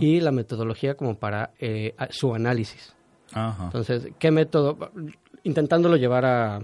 [0.00, 2.94] y la metodología como para eh, su análisis.
[3.66, 4.90] Entonces, ¿qué método?
[5.44, 6.60] Intentándolo llevar a-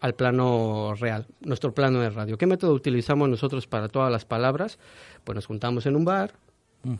[0.00, 2.36] al plano real, nuestro plano de radio.
[2.38, 4.78] ¿Qué método utilizamos nosotros para todas las palabras?
[5.24, 6.32] Pues nos juntamos en un bar,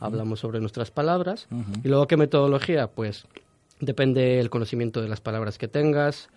[0.00, 1.46] hablamos sobre nuestras palabras.
[1.84, 2.88] Y luego, ¿qué metodología?
[2.88, 3.26] Pues
[3.80, 6.28] depende el conocimiento de las palabras que tengas,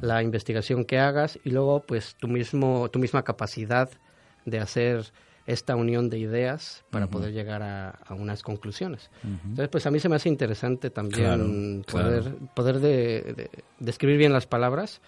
[0.00, 3.88] la investigación que hagas y luego, pues, tu, mismo, tu misma capacidad
[4.44, 5.12] de hacer
[5.46, 9.08] esta unión de ideas para poder llegar a, a unas conclusiones.
[9.22, 12.38] Entonces, pues a mí se me hace interesante también Claro, poder, claro.
[12.54, 15.00] poder de, de- describir bien las palabras.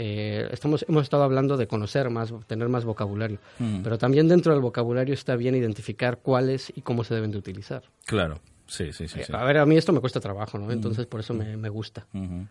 [0.00, 3.38] Eh, estamos, hemos estado hablando de conocer más, tener más vocabulario,
[3.82, 7.82] pero también dentro del vocabulario está bien identificar cuáles y cómo se deben de utilizar.
[8.06, 8.40] Claro.
[8.68, 9.20] Sí, sí, sí.
[9.24, 9.32] sí.
[9.32, 10.70] Eh, A ver, a mí esto me cuesta trabajo, ¿no?
[10.70, 12.06] Entonces por eso me, me gusta.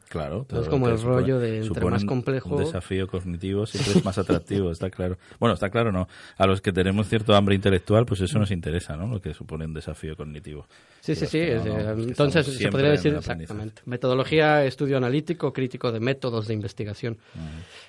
[0.09, 0.47] Claro.
[0.59, 4.71] Es como el rollo de entre más complejo- Un desafío cognitivo siempre es más atractivo,
[4.71, 5.17] está claro.
[5.39, 6.07] Bueno, está claro, no.
[6.37, 9.07] A los que tenemos cierto hambre intelectual, pues eso nos interesa, ¿no?
[9.07, 10.65] Lo que supone un desafío cognitivo.
[11.01, 11.39] Sí, sí, sí.
[11.39, 13.81] no, no, eh, entonces se podría decir exactamente.
[13.85, 17.17] Metodología, estudio analítico, crítico de métodos de investigación.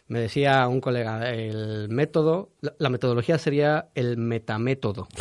[0.06, 5.08] Me decía un colega, el método, la, la metodología sería el metamétodo.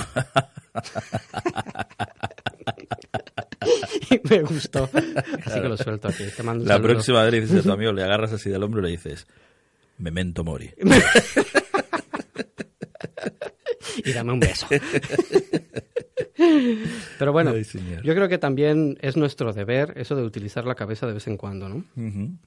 [4.12, 4.90] y me gustó.
[5.46, 6.24] Así que lo suelto aquí.
[6.36, 6.90] Te mando un La saludo.
[6.94, 9.28] próxima vez le dices a tu amigo, le agarras así del hombro y le dices,
[9.98, 10.72] memento mori.
[14.04, 14.68] y dame un beso.
[17.20, 17.66] Pero bueno, Ay,
[18.04, 21.38] yo creo que también es nuestro deber eso de utilizar la cabeza de vez en
[21.38, 21.84] cuando, ¿no?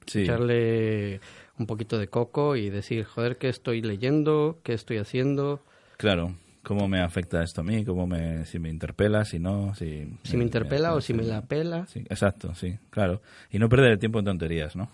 [0.05, 0.21] Sí.
[0.21, 1.19] echarle
[1.57, 4.59] un poquito de coco y decir, joder, ¿qué estoy leyendo?
[4.63, 5.61] ¿Qué estoy haciendo?
[5.97, 6.35] Claro.
[6.63, 7.83] ¿Cómo me afecta esto a mí?
[7.83, 9.73] ¿Cómo me, si me interpela, si no?
[9.75, 11.87] Si, Si me interpela o si me la pela.
[11.87, 13.21] Sí, exacto, sí, claro.
[13.49, 14.87] Y no perder el tiempo en tonterías, ¿no?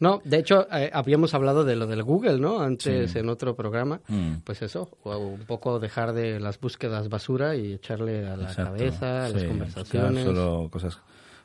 [0.00, 2.60] No, de hecho, eh, habíamos hablado de lo del Google, ¿no?
[2.60, 3.18] Antes Sí.
[3.20, 4.00] en otro programa.
[4.08, 4.38] Mm.
[4.44, 9.24] Pues eso, un poco dejar de las búsquedas basura y echarle a la Exacto, cabeza,
[9.24, 10.24] a las conversaciones.
[10.26, 10.98] buscar solo cosas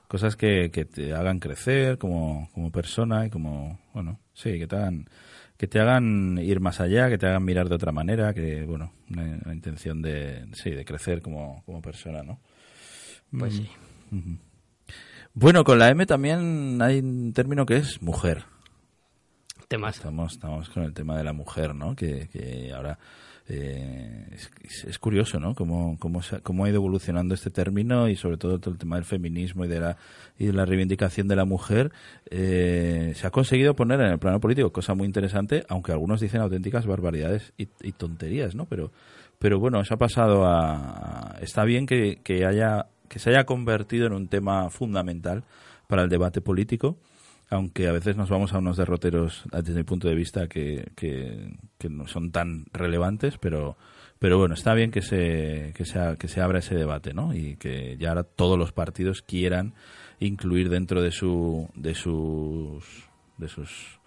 [0.08, 4.76] cosas que, que te hagan crecer como, como persona y como, bueno, sí, que te
[4.76, 5.06] hagan
[5.60, 8.94] que te hagan ir más allá, que te hagan mirar de otra manera, que, bueno,
[9.10, 12.40] una, una intención de, sí, de crecer como, como persona, ¿no?
[13.38, 13.70] Pues sí.
[15.34, 18.46] Bueno, con la M también hay un término que es mujer.
[19.68, 19.98] Temas.
[19.98, 21.94] Estamos, estamos con el tema de la mujer, ¿no?
[21.94, 22.98] Que, que ahora
[23.50, 24.28] eh,
[24.88, 25.56] es, curioso, ¿no?
[25.56, 29.66] Cómo, cómo, cómo ha ido evolucionando este término y sobre todo el tema del feminismo
[29.66, 29.98] y de la,
[30.38, 31.92] y de la reivindicación de la mujer.
[32.30, 36.42] eh, se ha conseguido poner en el plano político, cosa muy interesante, aunque algunos dicen
[36.42, 38.66] auténticas barbaridades y, tonterías, ¿no?
[38.66, 38.92] Pero,
[39.40, 41.32] pero bueno, se ha pasado a...
[41.34, 45.44] a- está bien que, que, haya, que se haya convertido en un tema fundamental
[45.88, 46.98] para el debate político
[47.50, 51.50] aunque a veces nos vamos a unos derroteros desde mi punto de vista que, que,
[51.90, 53.78] no son tan relevantes, pero
[54.20, 57.34] pero bueno, está bien que se, que se, que se abra ese debate, ¿no?
[57.34, 59.74] Y que ya ahora todos los partidos quieran
[60.20, 62.84] incluir dentro de su de sus
[63.38, 64.00] de sus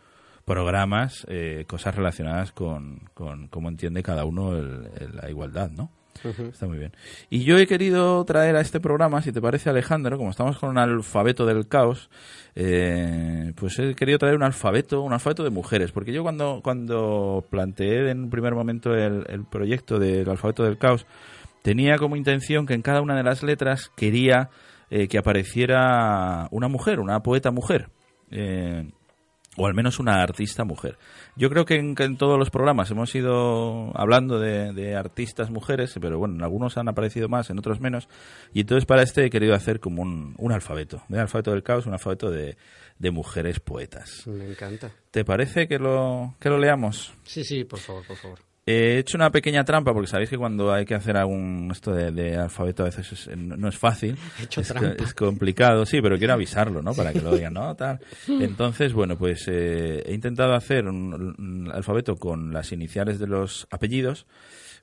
[0.45, 5.91] programas eh, cosas relacionadas con, con cómo entiende cada uno el- la igualdad, ¿no?
[6.25, 6.93] Está muy bien.
[7.31, 10.71] Y yo he querido traer a este programa, si te parece Alejandro, como estamos con
[10.71, 12.11] un alfabeto del caos,
[12.55, 17.45] eh, pues he querido traer un alfabeto, un alfabeto de mujeres, porque yo cuando, cuando
[17.51, 21.07] planteé en un primer momento el, proyecto del alfabeto del caos,
[21.63, 24.51] tenía como intención que en cada una de las letras quería
[24.91, 27.89] eh, que apareciera una mujer, una poeta mujer.
[28.31, 28.91] Eh,
[29.57, 30.97] o al menos una artista mujer.
[31.37, 35.51] Yo creo que en, que en todos los programas hemos ido hablando de, de artistas
[35.51, 38.09] mujeres, pero bueno, en algunos han aparecido más, en otros menos,
[38.55, 41.87] y entonces para este he querido hacer como un, un alfabeto, un alfabeto del caos,
[41.87, 42.57] un alfabeto de,
[42.99, 44.27] de mujeres poetas.
[44.27, 44.91] Me encanta.
[45.11, 47.13] ¿Te parece que lo, que lo leamos?
[47.25, 48.39] Sí, sí, por favor, por favor.
[48.65, 52.13] He hecho una pequeña trampa porque sabéis que cuando hay que hacer algún esto de,
[52.13, 54.71] de alfabeto a veces es- no no es fácil, He hecho es,
[55.03, 56.95] es complicado, sí, pero quiero avisarlo, ¿no?
[56.95, 57.75] Para que lo oigan, ¿no?
[57.75, 57.99] Tal.
[58.29, 63.67] Entonces, bueno, pues eh, he intentado hacer un, un alfabeto con las iniciales de los
[63.71, 64.27] apellidos,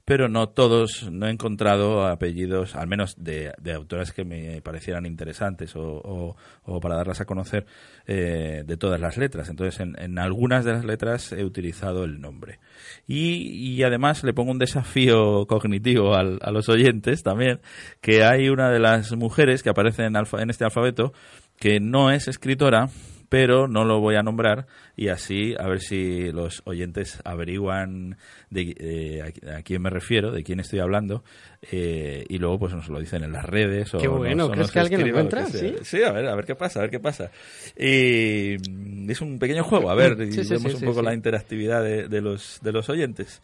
[0.06, 5.06] pero no todos, no he encontrado apellidos, al menos de, de autoras que me parecieran
[5.06, 6.36] interesantes o,
[6.66, 7.66] o- para darlas a conocer
[8.08, 9.50] eh, de todas las letras.
[9.50, 12.60] Entonces, en, en algunas de las letras he utilizado el nombre.
[13.08, 17.60] Y, y además le pongo un desafío cognitivo al- a los oyentes también,
[18.02, 21.14] que hay una de las mujeres que aparece en, alfa- en este alfabeto
[21.60, 22.90] que no es escritora,
[23.30, 24.66] pero no lo voy a nombrar
[24.98, 28.18] y así a ver si los oyentes averiguan
[28.50, 31.24] de, eh, a, quién me refiero, de quién estoy hablando
[31.72, 33.92] eh, y luego pues nos lo dicen en las redes.
[34.00, 35.46] Qué o bueno, nos- ¿crees nos que alguien lo encuentra?
[35.46, 35.76] ¿Sí?
[35.84, 37.30] Sí, a ver, a ver qué pasa, a ver qué pasa.
[37.78, 41.14] Y mm, es un pequeño juego, a ver, y Sí, sí, vemos un poco la
[41.14, 43.42] interactividad de, de los, de los oyentes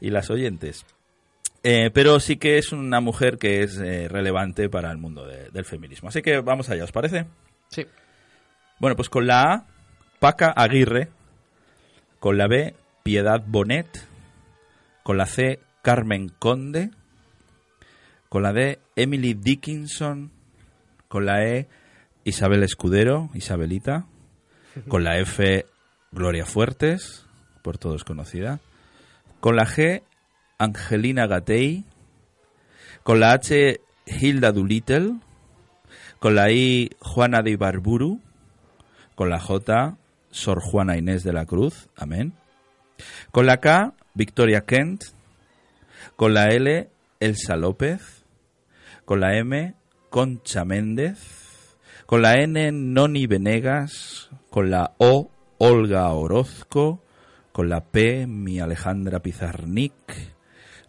[0.00, 0.84] y las oyentes.
[1.62, 5.50] Eh, pero sí que es una mujer que es eh, relevante para el mundo de-
[5.50, 6.08] del feminismo.
[6.08, 7.26] Así que vamos allá, ¿os parece?
[7.70, 7.84] Sí.
[8.78, 9.66] Bueno, pues con la A,
[10.18, 11.08] Paca Aguirre.
[12.18, 14.06] Con la B, Piedad Bonet.
[15.02, 16.90] Con la C, Carmen Conde.
[18.28, 20.30] Con la D, Emily Dickinson.
[21.08, 21.68] Con la E,
[22.24, 24.06] Isabel Escudero, Isabelita.
[24.88, 25.64] Con la F,
[26.12, 27.24] Gloria Fuertes,
[27.62, 28.60] por todos conocida.
[29.40, 30.02] Con la G,
[30.58, 31.84] Angelina Gatei.
[33.02, 35.14] Con la H, Hilda Doolittle.
[36.18, 38.20] Con la I, Juana de Ibarburu.
[39.16, 39.96] Con la J,
[40.30, 41.88] Sor Juana Inés de la Cruz.
[41.96, 42.34] Amén.
[43.32, 45.04] Con la K, Victoria Kent.
[46.16, 48.26] Con la L, Elsa López.
[49.06, 49.74] Con la M,
[50.10, 51.78] Concha Méndez.
[52.04, 54.28] Con la N, Noni Venegas.
[54.50, 57.02] Con la O, Olga Orozco.
[57.52, 60.34] Con la P, mi Alejandra Pizarnik.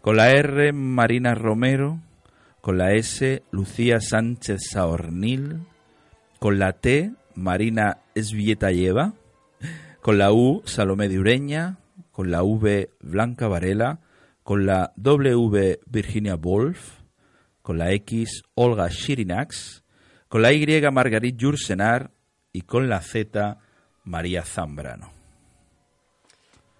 [0.02, 1.98] Con la R, Marina Romero.
[2.60, 5.66] Con la S, Lucía Sánchez Saornil.
[6.38, 9.14] Con la T, Marina Esvietayeva.
[10.00, 11.78] Con la U, Salomé de Ureña.
[12.10, 14.00] Con la V, Blanca Varela.
[14.42, 17.00] Con la W, Virginia Woolf.
[17.62, 19.84] Con la X, Olga Shirinax.
[20.28, 22.10] Con la Y, Margarit Jursenar.
[22.52, 23.58] Y con la Z,
[24.04, 25.18] María Zambrano.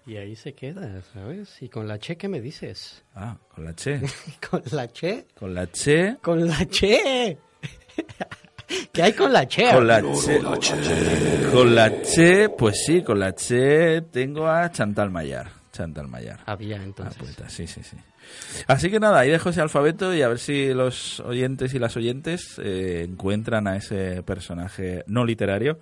[0.09, 1.61] Y ahí se queda, ¿sabes?
[1.61, 3.03] ¿Y con la che qué me dices?
[3.13, 4.01] Ah, con la Che.
[4.49, 5.27] ¿Con la che?
[5.35, 6.17] Con la Che.
[6.19, 7.37] ¡Con la che!
[8.91, 9.71] ¿Qué hay con la che?
[9.71, 10.39] Con la che.
[11.51, 15.47] Con la Che, pues sí, con la Che tengo a Chantal Mayar.
[15.71, 16.39] Chantal Mayar.
[16.45, 17.35] Había Ah, entonces.
[17.47, 17.97] sí, sí, sí.
[18.67, 21.97] Así que nada, ahí dejo ese alfabeto y a ver si los oyentes y las
[21.97, 25.79] oyentes eh, encuentran a ese personaje no literario,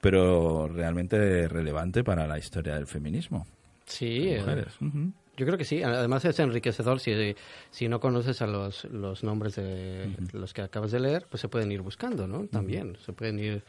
[0.00, 3.46] pero realmente relevante para la historia del feminismo.
[3.84, 4.68] Sí, eh, Mujeres.
[4.80, 5.12] Ujú.
[5.40, 5.82] Yo creo que sí.
[5.82, 7.34] Además es enriquecedor si,
[7.70, 11.48] si no conoces a los, los nombres de los que acabas de leer, pues se
[11.48, 12.46] pueden ir buscando, ¿no?
[12.46, 13.62] También, se pueden ir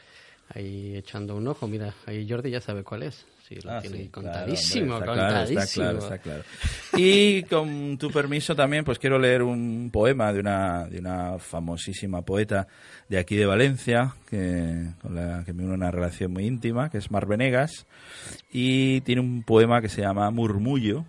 [0.54, 1.66] ahí echando un ojo.
[1.68, 3.26] Mira, ahí Jordi ya sabe cuál es.
[3.48, 5.86] Sí, lo Ah, tiene sí, claro, contadísimo, hombre, está claro, contadísimo.
[5.86, 6.44] está claro, está claro.
[6.98, 12.22] Y con tu permiso también, pues quiero leer un poema de una, de una famosísima
[12.22, 12.68] poeta
[13.10, 16.98] de aquí de Valencia, que, con la que me une una relación muy íntima, que
[17.00, 17.88] es Mar Venegas,
[18.54, 21.06] y tiene un poema que se llama Murmullo,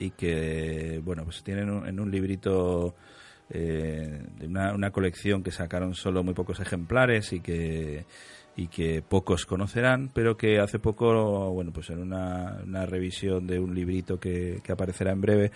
[0.00, 2.96] y que, bueno, pues tiene en un, en un librito
[3.50, 8.04] eh, de una, una colección que sacaron solo muy pocos ejemplares y que
[8.56, 13.58] y que pocos conocerán, pero que hace poco, bueno, pues en una, una revisión de
[13.58, 15.50] un librito que, que aparecerá en breve,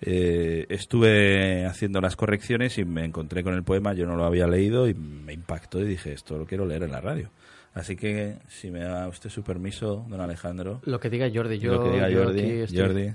[0.00, 4.46] eh, estuve haciendo las correcciones y me encontré con el poema, yo no lo había
[4.46, 7.30] leído y me impactó y dije, esto lo quiero leer en la radio.
[7.72, 11.72] Así que, si me da usted su permiso, don Alejandro, Lo que diga Jordi, yo,
[11.72, 13.14] lo que diga yo Jordi, aquí estoy- Jordi,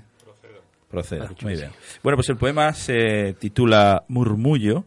[0.90, 1.30] proceda.
[1.42, 1.70] Muy bien.
[2.02, 4.84] Bueno, pues el poema se titula Murmullo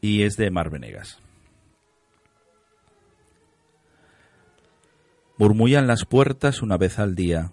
[0.00, 1.18] y es de Mar Venegas.
[5.38, 7.52] Murmullan las puertas una vez al día.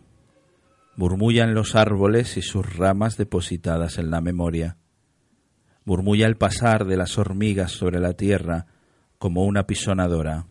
[0.95, 4.77] Murmullan los árboles y sus ramas depositadas en la memoria.
[5.86, 8.67] Murmulla el pasar de las hormigas sobre la tierra
[9.17, 10.47] como una pisonadora.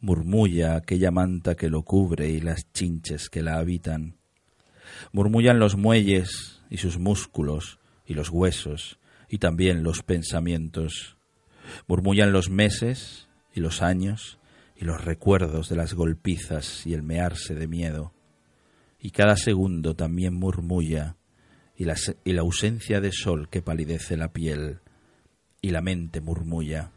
[0.00, 4.16] Murmulla aquella manta que lo cubre y las chinches que la habitan.
[5.12, 11.16] Murmullan los muelles y sus músculos y los huesos y también los pensamientos.
[11.86, 14.38] Murmullan los meses y los años
[14.76, 18.12] y los recuerdos de las golpizas y el mearse de miedo.
[19.00, 21.16] Y cada segundo también murmulla
[21.76, 24.80] y la, y la ausencia de sol que palidece la piel
[25.60, 26.92] y la mente murmulla,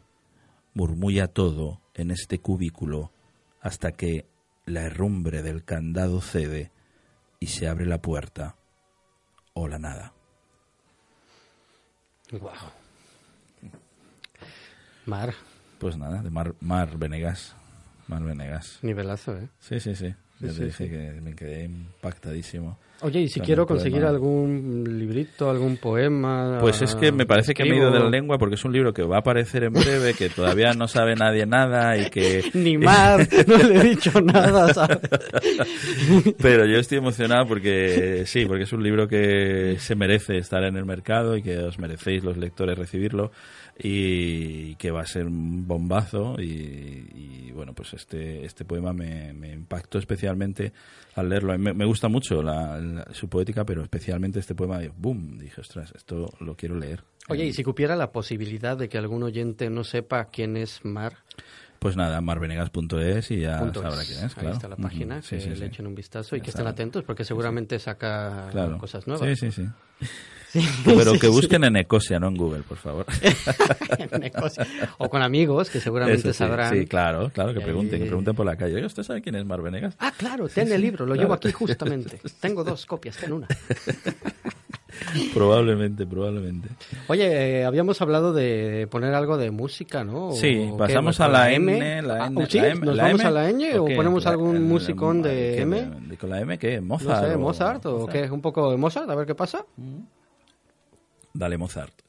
[0.73, 3.11] murmulla todo en este cubículo
[3.61, 4.25] hasta que
[4.65, 6.71] la herrumbre del candado cede
[7.39, 8.55] y se abre la puerta
[9.53, 10.13] o la nada.
[12.31, 12.51] Wow.
[15.05, 15.33] Mar,
[15.79, 17.55] Pues nada, de Mar, Mar Venegas.
[18.07, 18.79] Mar Venegas.
[18.81, 19.49] nivelazo, ¿eh?
[19.59, 20.15] Sí, sí, sí.
[20.39, 22.77] Ya Sí, te sí, dije que me quedé impactadísimo.
[23.01, 23.81] Oye, y si quiero el poema.
[23.81, 26.57] conseguir algún librito, algún poema...
[26.59, 28.73] Pues es que me parece que me he ido de la lengua porque es un
[28.73, 32.43] libro que va a aparecer en breve, que todavía no sabe nadie nada y que...
[32.53, 34.99] Ni más, no le he dicho nada, ¿sabes?
[36.41, 40.75] Pero yo estoy emocionado porque sí, porque es un libro que se merece estar en
[40.75, 43.31] el mercado y que os merecéis los lectores recibirlo
[43.81, 49.31] y que va a ser un bombazo y, y, bueno, pues este, este poema me,
[49.31, 50.28] me impactó especialmente
[51.15, 51.57] al leerlo.
[51.57, 55.91] Me, me gusta mucho la- la- su poética, pero especialmente este poema, boom, dije, ostras,
[55.95, 57.03] esto lo quiero leer.
[57.27, 61.17] Oye, y si cupiera la posibilidad de que algún oyente no sepa quién es Mar,
[61.79, 64.07] Pues nada, marvenegas.es y ya punto sabrá es.
[64.09, 64.55] quién es, Ahí claro.
[64.55, 65.63] está la página, Ujú, sí, que sí, le sí.
[65.65, 68.77] echen un vistazo y Ya que estén atentos porque seguramente saca Claro.
[68.77, 69.39] cosas nuevas.
[69.39, 70.07] Sí, sí, sí.
[70.85, 73.05] Pero que busquen en Ecosia, no en Google, por favor.
[74.11, 74.65] Una cosa.
[74.97, 76.73] o con amigos que seguramente Eso sabrán.
[76.73, 78.75] Sí, claro, claro, que pregunten, que pregunten por la calle.
[78.75, 79.95] Oiga, ¿usted sabe quién es Mar Venegas?
[79.99, 81.21] Ah, claro, ten el libro, lo Claro.
[81.27, 82.19] llevo aquí justamente.
[82.39, 83.47] Tengo dos copias, ten una.
[85.33, 86.67] Probablemente, probablemente.
[87.07, 90.27] Oye, eh, habíamos hablado de poner algo de música, ¿no?
[90.29, 92.59] ¿O Sí, pasamos ¿Con a la M, la Ah, N, ¿sí?
[92.59, 93.95] la M, ¿Nos la vamos M, a la N o qué?
[93.95, 95.61] ponemos La- algún musicón de.
[95.61, 95.89] M?
[96.07, 96.81] ¿De- ¿Con la M qué?
[96.81, 97.35] No ¿Mozart?
[97.35, 99.63] o- Mozart o qué, un poco de Mozart, a ver qué pasa.
[101.39, 102.08] Dale, Mozart.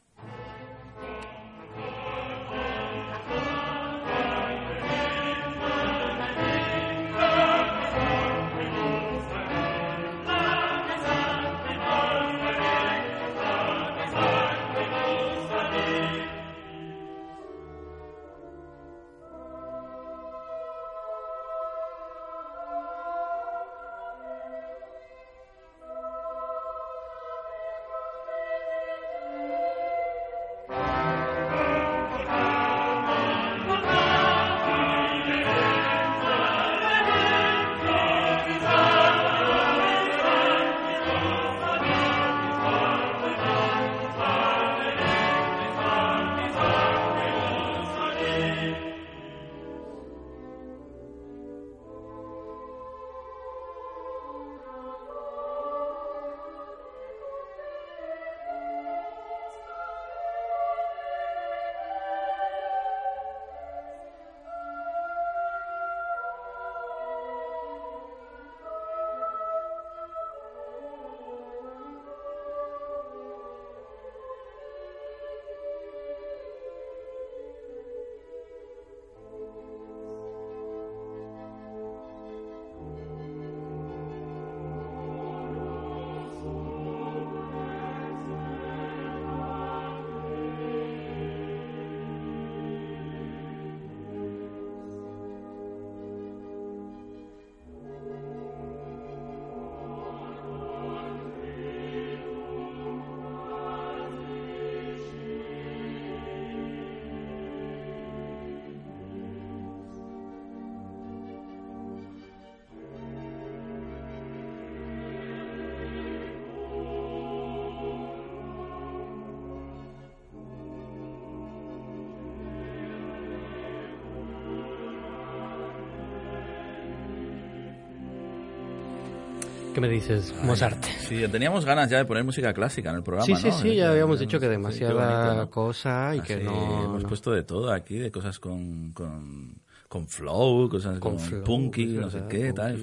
[129.81, 130.35] ¿Qué me dices?
[130.43, 130.85] Mozart.
[130.85, 133.55] Sí, teníamos ganas ya de poner música clásica en el programa, Sí, sí, ¿no?
[133.55, 136.85] sí, ya habíamos dicho que Sí, demasiada bonito, cosa y Así, que no...
[136.85, 137.09] Hemos no.
[137.09, 139.55] puesto de todo aquí, de cosas con, con,
[139.89, 142.77] con flow, cosas Con con, flow, punky, no sé qué, tal.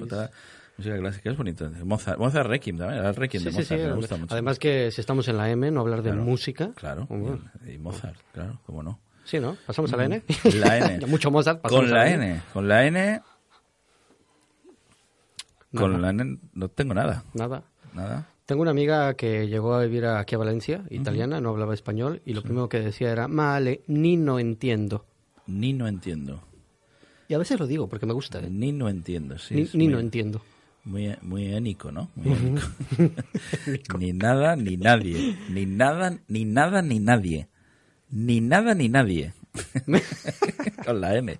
[0.76, 1.70] Música clásica es bonita.
[1.84, 4.34] Mozart, Mozart Requiem también, el Requiem Sí, de sí, sí, Mozart, me gusta mucho.
[4.34, 6.72] Además que si estamos en la M, no hablar de Claro, música.
[6.74, 8.98] Claro, Bueno, y, y Mozart, claro, cómo no.
[9.22, 9.56] Sí, ¿no?
[9.66, 10.22] ¿Pasamos a la N?
[10.54, 10.98] La N.
[11.06, 13.20] Mucho Mozart, pasamos Con a la N, con la N,
[15.74, 17.62] con la N no tengo nada, Nada.
[17.94, 18.26] nada.
[18.46, 22.32] Tengo una amiga que llegó a vivir aquí a Valencia, italiana, no hablaba español, y
[22.32, 25.04] lo primero que decía era, male, ni no entiendo.
[25.46, 26.42] Ni no entiendo.
[27.28, 28.40] Y a veces lo digo porque me gusta.
[28.40, 28.48] ¿eh?
[28.50, 29.54] Ni no entiendo, sí.
[29.54, 30.40] ni ni muy- no entiendo.
[30.84, 32.08] Muy, muy énico, ¿no?
[32.16, 32.66] Muy énico.
[33.98, 35.36] ni nada ni nadie.
[35.50, 37.48] Ni nada, ni nada ni nadie.
[38.10, 39.34] Ni nada ni nadie.
[40.84, 41.38] Con la N.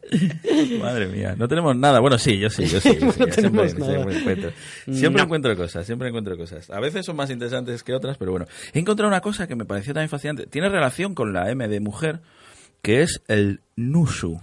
[0.81, 2.01] Madre mía, no tenemos nada.
[2.01, 2.97] Bueno, sí, yo sí, yo sí.
[3.01, 3.19] yo sí.
[3.19, 4.53] No tenemos siempre, encuentro,
[4.85, 5.25] siempre No.
[5.25, 6.71] encuentro cosas, siempre encuentro cosas.
[6.71, 8.47] A veces son más interesantes que otras, pero bueno.
[8.73, 10.47] He encontrado una cosa que me pareció también fascinante.
[10.47, 12.21] Tiene relación con la M de mujer,
[12.83, 14.41] que es el nushu.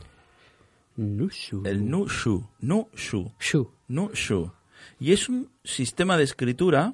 [0.97, 1.63] Nushu.
[1.65, 2.47] El nushu.
[2.61, 3.31] Nushu.
[3.39, 3.71] Shu.
[3.87, 4.51] Nushu.
[4.99, 6.93] Y es un sistema de escritura,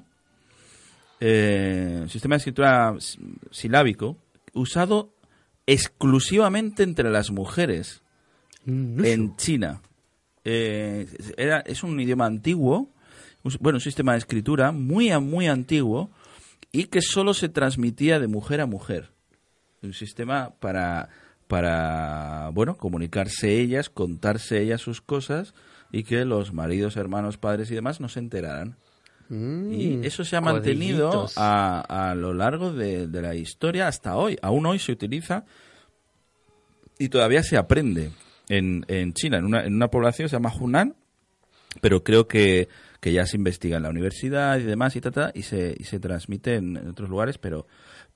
[1.20, 2.94] eh, sistema de escritura
[3.50, 4.16] silábico,
[4.54, 5.11] usado
[5.66, 8.02] exclusivamente entre las mujeres
[8.64, 9.06] Nushu.
[9.08, 9.80] en China.
[10.44, 11.06] Eh,
[11.36, 12.90] era, es un idioma antiguo,
[13.44, 16.10] un- bueno, un sistema de escritura muy, muy antiguo
[16.72, 19.10] y que solo se transmitía de mujer a mujer.
[19.82, 21.08] Un sistema para,
[21.48, 25.54] para bueno, comunicarse ellas, contarse ellas sus cosas
[25.90, 28.76] y que los maridos, hermanos, padres y demás no se enteraran.
[29.34, 34.16] Mm, Y eso se ha mantenido a, a lo largo de, de la historia hasta
[34.16, 34.38] hoy.
[34.42, 35.46] Aún hoy se utiliza
[36.98, 38.10] y todavía se aprende
[38.50, 40.94] en, en China, en una, en una población que se llama Hunan,
[41.80, 42.68] pero creo que,
[43.00, 45.84] que ya se investiga en la universidad y demás y, ta, ta, y, se, y
[45.84, 47.66] se transmite en, en otros lugares, pero,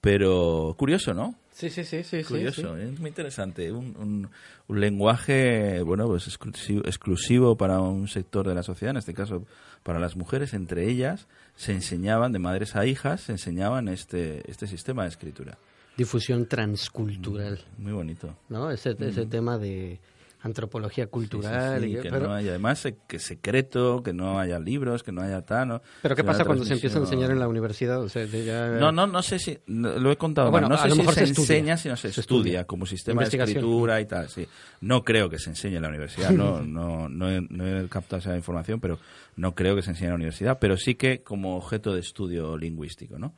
[0.03, 1.35] pero curioso, ¿no?
[1.57, 2.23] Sí, sí, sí, sí.
[2.23, 2.83] Curioso, sí.
[2.83, 3.73] es muy interesante.
[3.73, 4.29] Un, un,
[4.69, 9.43] un lenguaje, bueno, pues exclusivo, exclusivo para un sector de la sociedad, en este caso
[9.83, 14.67] para las mujeres, entre ellas se enseñaban, de madres a hijas, se enseñaban este, este
[14.67, 15.57] sistema de escritura.
[15.97, 18.37] Difusión transcultural, Muy bonito.
[18.51, 18.71] ¿no?
[18.71, 19.99] Ese, ese tema de
[20.47, 21.81] antropología cultural.
[21.81, 25.03] Sí, sí, y- que pero, no haya, además, eh, que secreto, que no haya libros,
[25.03, 25.69] que no haya tal.
[25.69, 25.83] ¿no?
[26.03, 28.03] pero ¿qué pasa cuando se empieza a enseñar en la universidad?
[28.03, 30.77] O sea, de ya- No, no, no sé si, no, lo he contado Bueno, mal.
[30.79, 32.65] no a sé lo si mejor se, enseña, sino se, Se estudia, estudia.
[32.65, 34.47] como sistema de escritura y tal, sí.
[34.81, 38.21] No creo que se enseñe en la universidad, no, no, no, he, no he captado
[38.21, 38.99] esa información, pero
[39.37, 42.57] no creo que se enseñe en la universidad, pero sí que como objeto de estudio
[42.57, 43.35] lingüístico, ¿no?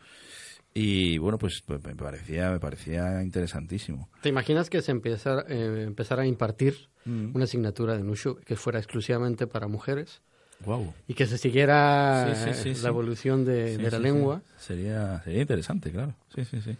[0.74, 4.08] Y bueno, pues, pues me parecía, me parecía interesantísimo.
[4.22, 7.34] ¿Te imaginas que se empezara, eh, empezara a impartir Mm.
[7.34, 10.20] una asignatura de Nushu que fuera exclusivamente para mujeres
[10.60, 10.92] Wow.
[11.06, 14.42] y que se siguiera Sí, sí, sí, eh, la evolución de, de la lengua?
[14.58, 16.14] Sería, sería interesante, claro.
[16.34, 16.76] Sí, sí, sí.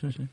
[0.00, 0.28] Sí, sí.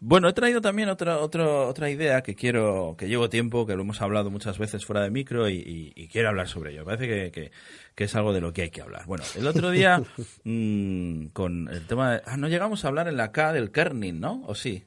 [0.00, 3.82] Bueno, he traído también otra, otra, otra idea que quiero, que llevo tiempo, que lo
[3.82, 6.84] hemos hablado muchas veces fuera de micro y, y- y quiero hablar sobre ello.
[6.84, 7.50] Parece que, que-
[7.94, 9.04] que es algo de lo que hay que hablar.
[9.06, 10.02] Bueno, el otro día,
[10.44, 12.22] mm, con el tema de...
[12.26, 14.42] Ah, no llegamos a hablar en la K del kerning, ¿no?
[14.46, 14.84] ¿O sí?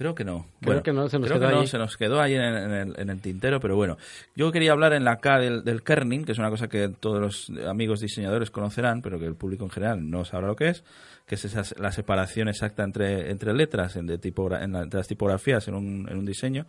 [0.00, 0.46] Creo que no.
[0.62, 1.66] Creo que no, se nos creo quedó que no, ahí.
[1.66, 3.98] se nos quedó ahí en, en el, en el tintero, pero bueno.
[4.34, 7.20] Yo quería hablar en la K del, del kerning, que es una cosa que todos
[7.20, 10.84] los amigos diseñadores conocerán, pero que el público en general no sabrá lo que es,
[11.26, 15.00] que es esa, la separación exacta entre, entre letras en, de tipogra- en la- entre
[15.00, 16.64] las tipografías en un, en un diseño.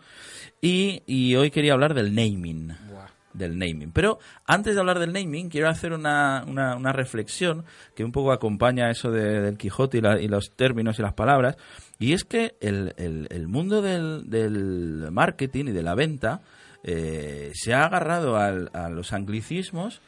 [0.60, 2.74] Y, y hoy quería hablar del naming.
[3.34, 3.92] Del naming.
[3.92, 7.64] Pero antes de hablar del naming, quiero hacer una, una, una reflexión
[7.96, 11.14] que un poco acompaña eso de- del Quijote y, la- y los términos y las
[11.14, 11.56] palabras.
[11.98, 16.42] Y es que el, el- el mundo del, del marketing y de la venta
[16.84, 20.02] eh, se ha agarrado al- a los anglicismos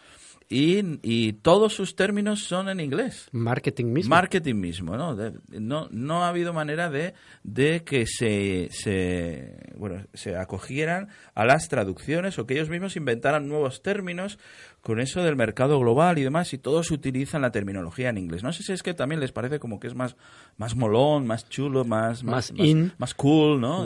[0.50, 3.28] y, y todos sus términos son en inglés.
[3.32, 4.10] Marketing mismo.
[4.10, 5.16] Marketing mismo, ¿no?
[5.16, 7.14] De- no, no ha habido manera de,
[7.44, 13.48] de que se, se, bueno, se acogieran a las traducciones o que ellos mismos inventaran
[13.48, 14.40] nuevos términos
[14.84, 18.44] con eso del mercado global y demás y todos utilizan la terminología en inglés.
[18.44, 20.18] No sé si es que también les parece como que es más,
[20.58, 22.92] más molón, más chulo, más, Más in.
[22.98, 23.86] más cool, ¿no?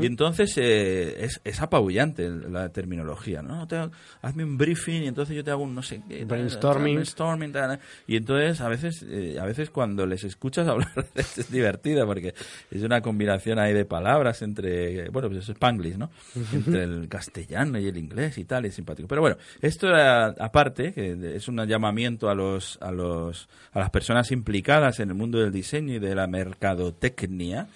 [0.00, 3.66] Y entonces eh, es, es apabullante la terminología, ¿no?
[3.66, 3.90] Te-
[4.22, 6.24] hazme un briefing y entonces yo te hago un no sé qué.
[6.24, 6.94] Brainstorming.
[6.94, 12.06] brainstorming, tal, y entonces a veces eh, a veces cuando les escuchas hablar es divertida
[12.06, 12.32] porque
[12.70, 16.10] es una combinación ahí de palabras entre bueno pues es spanglish no
[16.52, 20.92] entre el castellano y el inglés y tal es simpático pero bueno esto era aparte
[20.92, 25.38] que es un llamamiento a los a los a las personas implicadas en el mundo
[25.38, 27.66] del diseño y de la mercadotecnia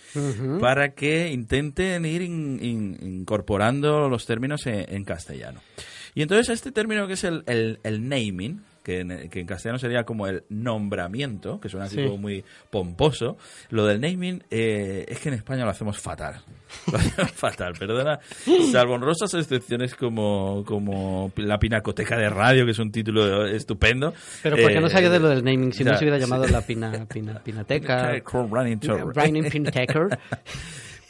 [0.60, 5.60] para que intenten ir in- in- incorporando los términos en, en castellano
[6.14, 9.78] y entonces este término que es el, el, el naming, que en, que en castellano
[9.78, 12.02] sería como el nombramiento, que suena así Sí.
[12.04, 13.38] como muy pomposo,
[13.70, 16.42] lo del naming eh, es que en España lo hacemos fatal.
[17.34, 18.18] Fatal, perdona.
[18.70, 24.12] Salvo honrosas excepciones como, como La Pinacoteca de Radio, que es un título estupendo.
[24.42, 25.72] Pero ¿por qué no Eh, salió de lo del naming?
[25.72, 26.22] Si no se hubiera sí.
[26.24, 28.12] llamado la pina, pina, pinateca.
[28.32, 28.80] Running.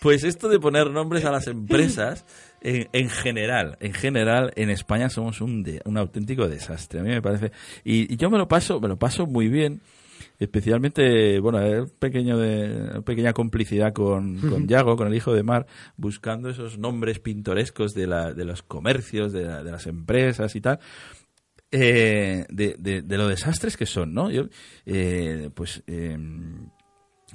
[0.01, 2.25] Pues esto de poner nombres a las empresas,
[2.61, 6.99] en, en general, en general, en España somos un, de- un auténtico desastre.
[6.99, 7.53] A mí me parece.
[7.85, 9.81] Y, y yo me lo paso, me lo paso muy bien.
[10.43, 15.67] Especialmente, bueno, hay pequeño de, pequeña complicidad con, con Yago, con el hijo de Mar,
[15.97, 20.61] buscando esos nombres pintorescos de, la, de los comercios, de, la- de las empresas y
[20.61, 20.81] tal.
[21.71, 24.31] eh, de, de, de lo desastres que son, ¿no?
[24.31, 24.45] Yo,
[24.85, 26.19] eh, pues, eh,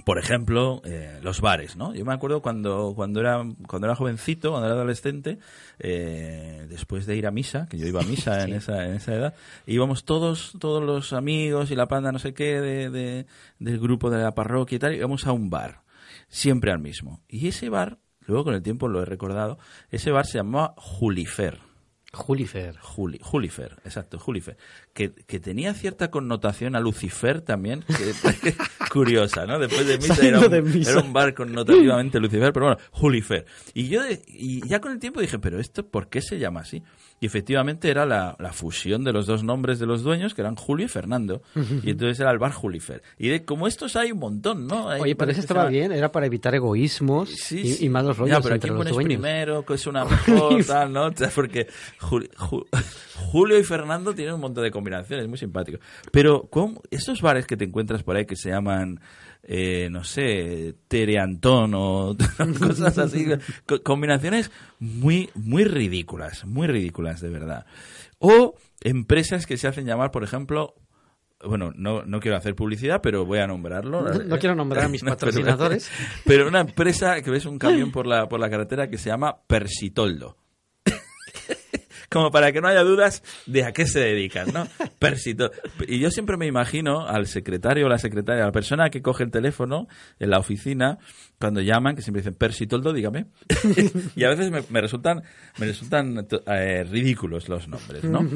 [0.04, 1.94] por ejemplo, eh, los bares, ¿no?
[1.94, 5.38] Yo me acuerdo cuando, cuando, era, cuando era jovencito, cuando era adolescente,
[5.80, 9.14] eh, después de ir a misa, que yo iba a misa en, esa, en esa
[9.14, 9.34] edad,
[9.66, 13.26] íbamos todos, todos los amigos y la panda no sé qué de, de-
[13.60, 15.82] del grupo de la parroquia y tal, íbamos a un bar,
[16.30, 17.22] siempre al mismo.
[17.28, 19.58] Y ese bar, luego con el tiempo lo he recordado,
[19.92, 21.60] ese bar se llamaba Julifer.
[22.18, 22.76] Julifer.
[22.82, 24.58] Juli, Julifer, exacto, Julifer,
[24.94, 28.54] que, que tenía cierta connotación a Lucifer también, que,
[28.92, 29.60] curiosa, ¿no?
[29.60, 30.92] Después de misa, era un, de misa.
[30.92, 33.46] era un bar connotativamente Lucifer, pero bueno, Julifer.
[33.74, 36.62] Y yo de- y ya con el tiempo dije, pero esto, ¿por qué se llama
[36.62, 36.84] así?
[37.20, 40.56] Y efectivamente era la, la fusión de los dos nombres de los dueños, que eran
[40.56, 41.42] Julio y Fernando,
[41.84, 43.02] y entonces era el bar Julifer.
[43.18, 44.88] Y de, como estos hay un montón, ¿no?
[44.90, 47.86] Hay Oye, pero eso estaba bien, era para evitar egoísmos Sí, y, sí.
[47.86, 49.08] y malos Ya, rollos pero entre ¿quién los pones dueños.
[49.22, 49.66] primero?
[49.66, 51.06] Que es una mejor, tal, ¿no?
[51.08, 51.68] O sea, Porque
[52.00, 52.66] Jul- Ju-
[53.32, 55.82] Julio y Fernando tienen un montón de combinaciones, muy simpáticos.
[56.12, 56.84] Pero ¿cómo?
[56.92, 59.00] estos bares que te encuentras por ahí que se llaman,
[59.48, 62.16] eh, no sé, Tere Antón o
[62.60, 63.26] cosas así,
[63.66, 67.66] co- combinaciones muy, muy ridículas, muy ridículas, de verdad.
[68.20, 70.76] O empresas que se hacen llamar, por ejemplo,
[71.46, 74.02] bueno, no, no quiero hacer publicidad, pero voy a nombrarlo.
[74.02, 75.90] No- no quiero nombrar a mis No, pero- patrocinadores.
[76.26, 79.38] Pero, una empresa que ves un camión por la, por la carretera que se llama
[79.48, 80.36] Persitoldo.
[82.10, 84.68] Como para que no haya dudas de a qué se dedican, ¿no?
[85.00, 85.54] Persitoldo.
[85.88, 89.32] Y yo siempre me imagino al secretario o la secretaria, la persona que coge el
[89.32, 89.88] teléfono
[90.20, 91.00] en la oficina,
[91.40, 93.28] cuando llaman, que siempre dicen Persitoldo, dígame.
[94.16, 95.22] y a veces me, me resultan,
[95.60, 98.28] me resultan eh, ridículos los nombres, ¿no?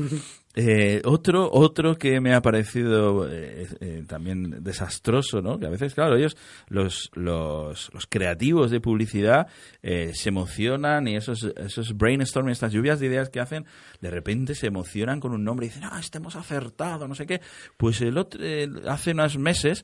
[0.54, 5.58] Eh, otro, otro que me ha parecido eh, también desastroso, ¿no?
[5.58, 6.36] Que a veces, claro, ellos,
[6.68, 9.48] los, los, los creativos de publicidad,
[9.82, 13.66] se emocionan y esos, esos brainstorming, estas lluvias de ideas que hacen,
[14.02, 17.26] de repente se emocionan con un nombre y dicen, ah, este hemos acertado, no sé
[17.26, 17.42] qué.
[17.78, 18.42] Pues el otro,
[18.88, 19.84] hace unos meses,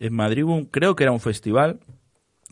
[0.00, 1.78] en Madrid hubo un- creo que era un festival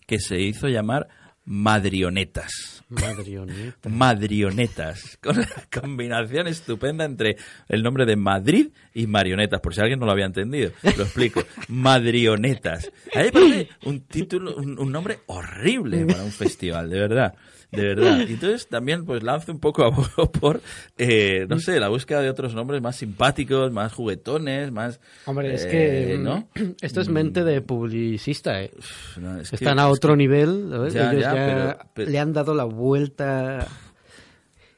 [0.06, 1.08] que se hizo llamar
[1.46, 2.82] Madrionetas.
[2.88, 3.88] Madrioneta.
[3.88, 7.36] Madrionetas, con la combinación estupenda entre
[7.68, 11.42] el nombre de Madrid y marionetas, por si alguien no lo había entendido, lo explico.
[11.68, 12.90] Madrionetas.
[13.14, 17.34] A mí me parece un título, un, un nombre horrible para un festival, de verdad,
[17.76, 18.18] de verdad.
[18.28, 19.92] Y entonces también pues lanzo un poco a
[20.40, 20.60] por,
[20.98, 25.00] eh, no sé, la búsqueda de otros nombres más simpáticos, más juguetones, más...
[25.26, 26.48] Hombre, es eh, que ¿no?
[26.54, 28.70] mm, esto es mente de publicista, ¿eh?
[29.18, 30.94] No, es que- Están a es otro que- nivel, ¿sabes?
[30.94, 33.66] Ya, ellos ya, ya, pero- pero- le han dado la vuelta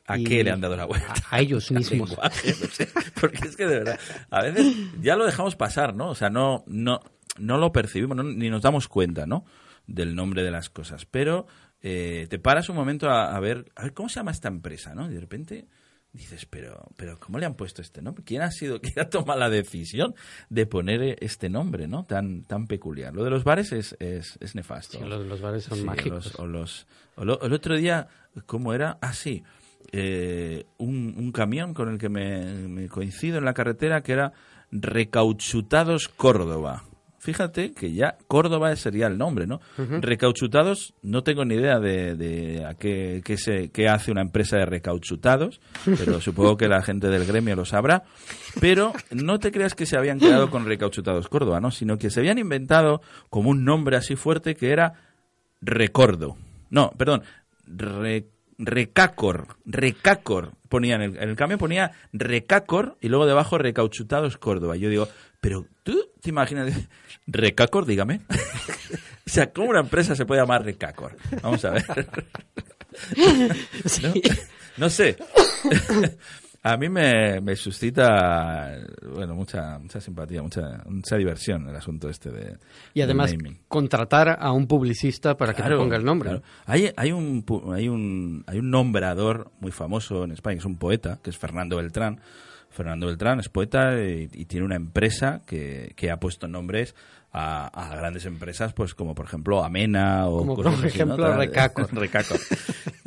[0.09, 1.15] ¿A qué le han dado la vuelta?
[1.31, 2.11] a ellos mismos.
[2.11, 2.89] lenguaje, no sé,
[3.21, 3.99] porque es que de verdad,
[4.31, 4.73] a veces
[5.03, 6.11] ya lo dejamos pasar, ¿no?
[6.11, 7.01] O sea, no, no,
[7.39, 9.45] no lo percibimos, no- ni nos damos cuenta, ¿no?
[9.89, 11.07] Del nombre de las cosas.
[11.07, 11.47] Pero
[11.89, 14.93] eh, te paras un momento a, a ver, a ver cómo se llama esta empresa,
[14.95, 15.09] ¿no?
[15.09, 15.69] Y de repente
[16.13, 18.25] dices, pero, pero ¿cómo le han puesto este nombre?
[18.25, 20.15] ¿Quién ha sido, quién ha tomado la decisión
[20.49, 22.05] de poner eh, este nombre, ¿no?
[22.05, 23.15] Tan, tan peculiar.
[23.15, 24.99] Lo de los bares es, es, es nefasto.
[24.99, 26.25] Sí, los, los bares son Sí, mágicos.
[26.27, 28.09] los- o los- o lo- el otro día,
[28.47, 28.99] ¿cómo era?
[29.01, 29.43] Ah, sí.
[29.93, 34.33] eh, un, un camión con el que me, me coincido en la carretera que era
[34.73, 36.85] Recauchutados Córdoba.
[37.27, 39.61] Fíjate que ya Córdoba sería el nombre, ¿no?
[40.01, 44.57] Recauchutados, no tengo ni idea de, de a qué, qué se, qué hace una empresa
[44.59, 48.05] de recauchutados, pero supongo que la gente del gremio lo sabrá.
[48.61, 51.73] Pero no te creas que se habían quedado con Recauchutados Córdoba, ¿no?
[51.73, 54.93] Sino que se habían inventado como un nombre así fuerte que era
[55.61, 56.37] Recordo.
[56.71, 57.23] No, perdón,
[57.67, 60.53] Re- Recacor, Recacor.
[60.69, 64.77] Ponían en el, en el cambio ponía Recacor y luego debajo Recauchutados Córdoba.
[64.77, 65.09] Yo digo,
[65.41, 65.97] pero tú
[66.27, 66.73] te imaginas,
[67.29, 68.21] Recacor, dígame.
[69.27, 71.17] o sea, ¿cómo una empresa se puede llamar Recacor?
[71.43, 71.85] Vamos a ver.
[74.03, 74.13] ¿No?
[74.77, 75.17] No sé.
[76.63, 78.77] A mí me, me suscita,
[79.15, 82.57] bueno, mucha, mucha simpatía, mucha, mucha diversión el asunto este de
[82.93, 83.61] Y además, naming.
[83.69, 86.31] contratar a un publicista para que te Claro, ponga el nombre.
[86.31, 86.45] claro.
[86.65, 90.65] Hay, hay, un, pu- hay, un, hay un nombrador muy famoso en España, que es
[90.67, 92.21] un poeta, que es Fernando Beltrán.
[92.77, 96.95] Fernando Beltrán es poeta y, y tiene una empresa que, que ha puesto nombres
[97.33, 101.05] a, a grandes empresas, pues como por ejemplo Amena o Como por cosas así, ¿no?
[101.15, 101.93] ejemplo Recacor.
[101.95, 102.39] Recacor.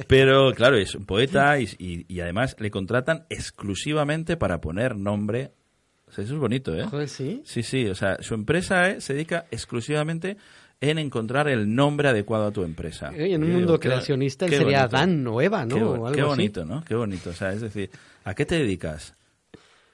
[0.08, 5.52] Pero claro, es un poeta y, y- y además le contratan exclusivamente para poner nombre.
[6.08, 6.86] O sea, eso es bonito, ¿eh?
[6.86, 7.42] Joder, sí.
[7.46, 10.38] Sí, sí, o sea, su empresa eh, se dedica exclusivamente
[10.82, 13.12] en encontrar el nombre adecuado a tu empresa.
[13.16, 14.98] Y en un mundo digo, qué- creacionista él qué sería bonito.
[14.98, 15.76] Dan o Eva, ¿no?
[15.76, 16.28] Qué, O bo- algo qué así.
[16.30, 16.84] bonito, ¿no?
[16.84, 17.30] Qué bonito.
[17.30, 17.92] O sea, es decir,
[18.24, 19.14] ¿a qué te dedicas?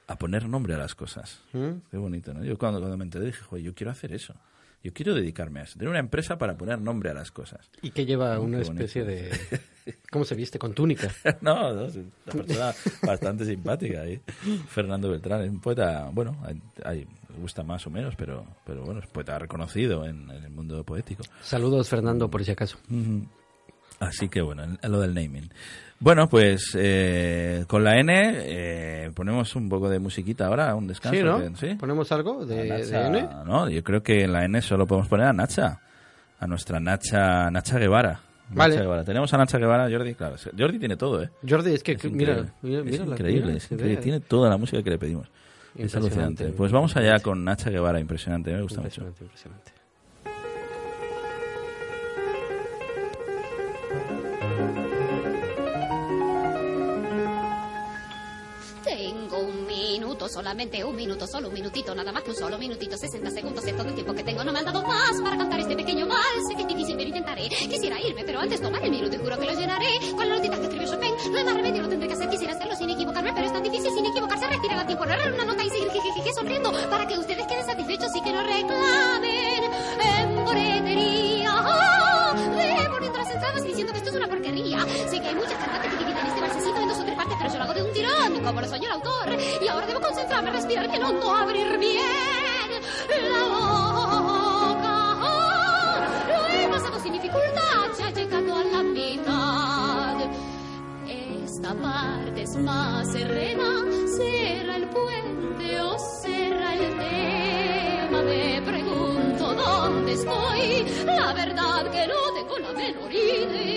[0.07, 1.41] A poner nombre a las cosas.
[1.53, 1.69] ¿Mm?
[1.89, 2.43] Qué bonito, ¿no?
[2.43, 4.35] Yo cuando, cuando me enteré dije, joder, yo quiero hacer eso.
[4.83, 5.73] Yo quiero dedicarme a eso.
[5.79, 7.71] Tener una empresa para poner nombre a las cosas.
[7.81, 9.31] Y que lleva Oh, una qué especie de,
[10.11, 10.59] ¿Cómo se viste?
[10.59, 11.09] Con túnica.
[11.41, 14.01] no, no, es una persona bastante simpática.
[14.01, 14.21] ahí.
[14.67, 17.07] Fernando Beltrán es un poeta, bueno, hay, hay-
[17.41, 21.23] gusta más o menos, pero, pero bueno, es poeta reconocido en, en el mundo poético.
[21.41, 22.77] Saludos, Fernando, por si acaso.
[23.99, 25.49] Así que bueno, en- en lo del naming.
[25.99, 31.17] Bueno, pues eh, con la N eh, ponemos un poco de musiquita ahora, un descanso.
[31.17, 31.39] Sí, ¿no?
[31.39, 31.75] que- ¿sí?
[31.75, 33.29] ¿Ponemos algo de, de Nacha- N?
[33.45, 35.79] No, yo creo que en la N solo podemos poner a Nacha,
[36.39, 38.19] a nuestra Nacha, Nacha Guevara.
[38.49, 38.75] Nacha Vale.
[38.77, 39.03] Guevara.
[39.05, 40.35] Tenemos a Nacha Guevara, Jordi, claro.
[40.57, 41.29] Jordi tiene todo, ¿eh?
[41.47, 44.01] Jordi, es que, Es que- mira, mira, es la- increíble, es increíble.
[44.01, 45.27] Tiene toda la música que le pedimos.
[45.75, 46.57] Es Impresionante, alucinante.
[46.57, 47.23] Pues vamos allá impresionante.
[47.23, 49.01] con Nacha Guevara, impresionante, me gusta mucho.
[49.01, 49.71] Impresionante,
[60.45, 63.75] solamente un minuto, solo un minutito, nada más que un solo minutito, 60 segundos es
[63.75, 64.43] todo el tiempo que tengo.
[64.43, 66.47] No me han dado más para cantar este pequeño vals.
[66.47, 67.49] Sé que es difícil, pero intentaré.
[67.49, 69.87] Quisiera irme, pero antes tomar el minuto y juro que lo llenaré.
[70.15, 72.29] Con la notita que escribió Chopin, no hay más remedio, lo tendré que hacer.
[72.29, 74.45] Quisiera hacerlo sin equivocarme, pero es tan difícil sin equivocarse.
[74.45, 78.15] Respirar a tiempo, real una nota y seguir jejeje sonriendo para que ustedes queden satisfechos
[78.15, 79.63] y que no reclamen
[79.99, 81.49] en boletería.
[81.55, 84.85] Ah, de poniendo las entradas y diciendo que esto es una porquería.
[85.09, 85.84] Sé que hay muchas cantantes
[88.43, 89.37] como lo soñó el autor.
[89.61, 92.71] Y ahora debo concentrarme, respirar bien hondo, abrir bien
[93.31, 93.43] la
[93.99, 95.17] boca.
[96.27, 100.17] Lo he pasado sin dificultad, ya he llegado a la mitad.
[101.07, 103.83] Esta parte es más serena,
[104.17, 108.21] será el puente o será el tema.
[108.21, 113.74] Me pregunto dónde estoy, la verdad que no tengo la menor idea.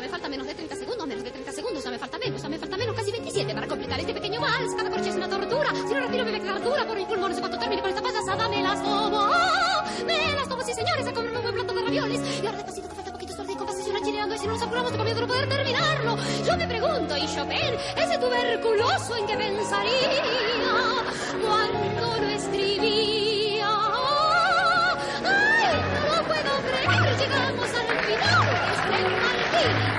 [0.00, 2.48] Me falta menos de 30 segundos, menos de 30 segundos, ya me falta menos, ya
[2.48, 4.74] me falta menos, casi 27 para completar este pequeño vals.
[4.74, 7.34] Cada corche es una tortura, si no respiro me quedar dura por mi pulmón, no
[7.34, 9.28] sé cuánto termine con esta payasada, me las tomo.
[10.06, 12.20] Me las tomo, sí señores, a comerme un buen plato de ravioles.
[12.42, 14.90] Y ahora despacito que falta poquito, suerte y conversación chileando, y si no nos apuramos
[14.90, 16.16] tengo miedo de no poder terminarlo.
[16.46, 20.10] Yo me pregunto, ¿y Chopin, ese tuberculoso en qué pensaría
[21.42, 23.68] cuando lo escribía?
[27.18, 29.89] Llegamos al final.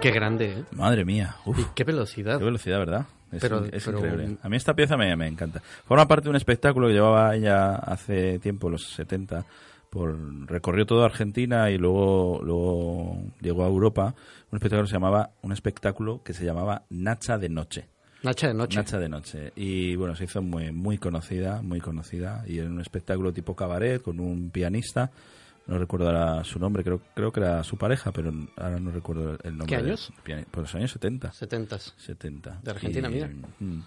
[0.00, 0.64] Qué grande, ¿eh?
[0.72, 2.38] Madre mía, uf, Y qué velocidad.
[2.38, 3.06] qué velocidad, ¿verdad?
[3.32, 4.36] Es, Pero- es pero- increíble.
[4.42, 5.60] A mí esta pieza me, me encanta.
[5.86, 9.44] Forma parte de un espectáculo que llevaba ella hace tiempo, los 70,
[9.96, 14.14] por recorrió toda Argentina y luego, luego llegó a Europa.
[14.50, 17.88] Un espectáculo que se llamaba, un espectáculo que se llamaba Nacha de Noche.
[18.22, 18.76] Nacha de noche.
[18.78, 19.52] Nacha de Noche.
[19.56, 22.42] Y bueno, se hizo muy, muy conocida, muy conocida.
[22.46, 25.10] Y en un espectáculo tipo cabaret con un pianista.
[25.66, 29.36] No recuerdo ahora su nombre, creo, creo que era su pareja, pero ahora no recuerdo
[29.42, 29.66] el- nombre.
[29.66, 30.12] ¿Qué años?
[30.50, 31.32] Por los años 70.
[31.32, 31.78] 70.
[31.78, 32.60] 70.
[32.62, 33.28] De Argentina, Y- mira.
[33.58, 33.80] mm.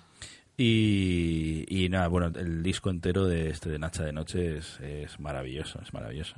[0.62, 5.18] Y, y nada, bueno, el disco entero de este de Nacha de Noche es, es
[5.18, 6.36] maravilloso, es maravilloso.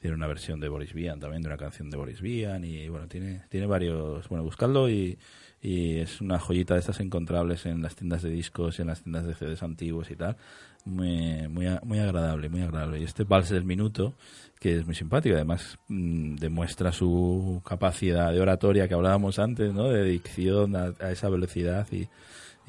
[0.00, 3.06] Tiene una versión de Boris Vian también, de una canción de Boris Vian, y bueno,
[3.06, 5.16] tiene, tiene varios, bueno, buscadlo y,
[5.62, 9.04] y es una joyita de estas encontrables en las tiendas de discos y en las
[9.04, 10.36] tiendas de CDs antiguos y tal.
[10.84, 12.98] Muy, muy, muy agradable, muy agradable.
[12.98, 14.14] Y este vals del minuto,
[14.58, 19.90] que es muy simpático, además mm, demuestra su capacidad de oratoria que hablábamos antes, ¿no?
[19.90, 22.08] De dicción a, a esa velocidad y...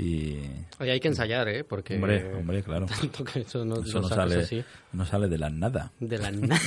[0.02, 0.40] y
[0.80, 1.64] Oye, hay que ensayar, ¿eh?
[1.64, 1.96] Porque...
[1.96, 2.88] hombre, hombre, claro.
[3.00, 4.64] Tanto que eso no, Eso no sale, así.
[4.94, 5.92] no sale de la nada.
[6.00, 6.60] De la nada.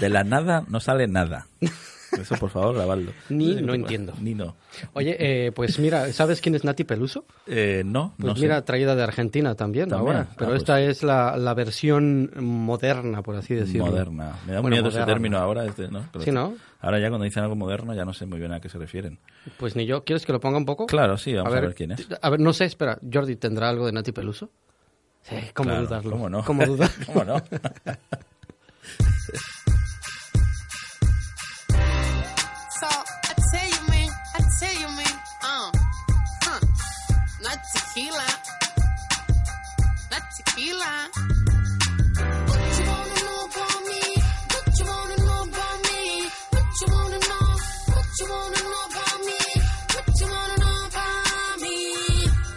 [0.00, 1.46] De la nada no sale nada.
[2.16, 3.12] Eso, por favor, grabadlo.
[3.28, 4.14] Ni sé no entiendo.
[4.20, 4.56] Ni no.
[4.94, 7.24] Oye, eh, pues mira, ¿sabes quién es Nati Peluso?
[7.46, 8.42] Eh, no, Pues no sé.
[8.42, 10.16] mira, traída de Argentina también, También.
[10.16, 10.28] ahora.
[10.30, 10.62] Ah, Pero pues.
[10.62, 13.86] esta es la, la versión moderna, por así decirlo.
[13.86, 14.32] Moderna.
[14.46, 15.06] Me da Bueno, miedo ese moderna.
[15.14, 15.64] término ahora.
[15.66, 16.04] Este, ¿no?
[16.24, 16.54] Sí, ¿no?
[16.80, 19.18] Ahora ya cuando dicen algo moderno ya no sé muy bien a qué se refieren.
[19.58, 20.04] Pues ni yo.
[20.04, 20.86] ¿Quieres que lo ponga un poco?
[20.86, 22.06] Claro, sí, vamos a ver, quién es.
[22.22, 22.98] A ver, no sé, espera.
[23.12, 24.50] Jordi, ¿tendrá algo de Nati Peluso?
[25.22, 26.10] Sí, ¿cómo Claro, dudarlo?
[26.12, 26.44] ¿Cómo no?
[26.44, 26.90] ¿Cómo dudar?
[27.06, 27.36] ¿Cómo no?
[37.98, 38.26] tequila,
[40.36, 40.92] tequila.
[42.46, 44.02] What you wanna know about me?
[44.52, 46.00] What you wanna know about me?
[46.54, 47.46] What you wanna know?
[47.94, 49.40] What you wanna know about me?
[49.94, 51.76] What you wanna know about me?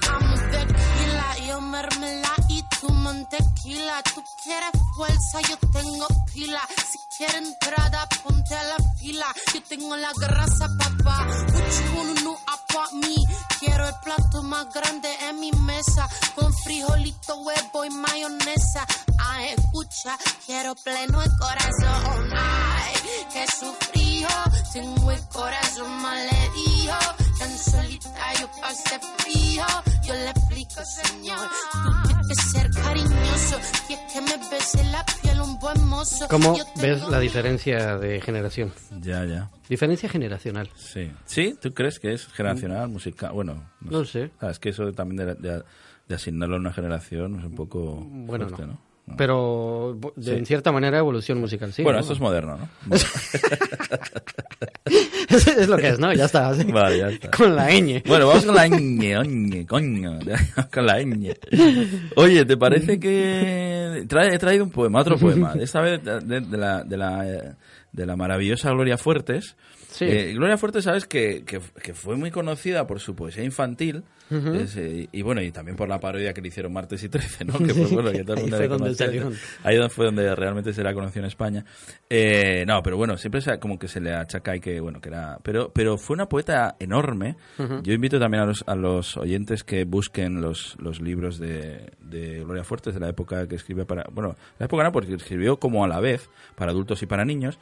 [0.10, 1.60] I'm tequila, yo
[2.50, 2.92] y tú.
[4.16, 6.62] Tú quieres fuerza, yo tengo pila.
[6.92, 9.28] Si quieres entrada, ponte a la fila.
[9.54, 10.68] Yo tengo la grasa,
[14.16, 16.08] plato más grande en mi mesa.
[16.36, 18.86] Con frijolito, huevo y mayonesa.
[19.18, 22.30] Ay, escucha, quiero pleno el corazón.
[22.34, 22.94] Ay,
[23.32, 24.44] que sufrí fijo.
[24.74, 27.21] Tengo el corazón malherido.
[27.42, 29.66] Tan solita yo pasé fijo.
[30.08, 31.40] Yo le explico, señor.
[32.04, 33.58] Tú que ser cariñoso.
[33.90, 36.28] Y es que me bese la piel un buen mozo.
[36.30, 38.72] ¿Cómo ves la diferencia de generación?
[39.02, 39.50] Ya, ya.
[39.68, 40.70] Diferencia generacional.
[40.76, 41.12] Sí.
[41.26, 41.56] ¿Sí?
[41.60, 43.32] ¿Tú crees que es generacional, musical?
[43.34, 44.32] Bueno, No lo sé.
[44.40, 45.64] Ah, es que eso también de, de-
[46.08, 48.74] de asignarlo a una generación es un poco Bueno, fuerte, no.
[48.74, 48.91] ¿no?
[49.18, 50.32] Pero de- Sí.
[50.38, 51.84] en cierta manera evolución musical, sí.
[51.84, 52.02] bueno, ¿no?
[52.02, 52.96] esto es moderno, ¿no?
[55.30, 56.14] es, es lo que es, ¿no?
[56.14, 56.54] Ya está.
[56.56, 56.64] sí.
[56.72, 57.32] Vale, ya está.
[57.32, 58.02] Con la ñ.
[58.08, 60.20] Bueno, vamos con la ñ, oñe, coño,
[60.74, 61.34] con la ñ.
[62.16, 65.54] Oye, ¿te parece que trae- he traído un poema, otro poema?
[65.60, 67.54] Esta vez de, de- de la, de, la, eh,
[67.92, 69.56] de la maravillosa Gloria Fuertes.
[69.92, 70.06] Sí.
[70.06, 74.78] Eh, Gloria Fuertes, sabes que, que, que fue muy conocida por su poesía infantil es,
[74.78, 77.54] eh, y bueno, y también por la parodia que le hicieron Martes y 13, ¿no?
[77.60, 79.06] Que fue, bueno, que todo el Ahí fue donde conocía.
[79.08, 79.32] salió.
[79.66, 81.66] Ahí fue donde realmente se la conoció en España.
[82.10, 85.10] Eh, no, pero bueno, siempre se- como que se le achaca y que, bueno, que
[85.10, 85.38] era...
[85.44, 87.36] Pero, pero fue una poeta enorme.
[87.84, 92.40] Yo invito también a los, a los oyentes que busquen los, los libros de, de
[92.46, 94.06] Gloria Fuertes de la época que escribió para...
[94.14, 97.60] Bueno, la época no, porque escribió como a la vez, para adultos y para niños.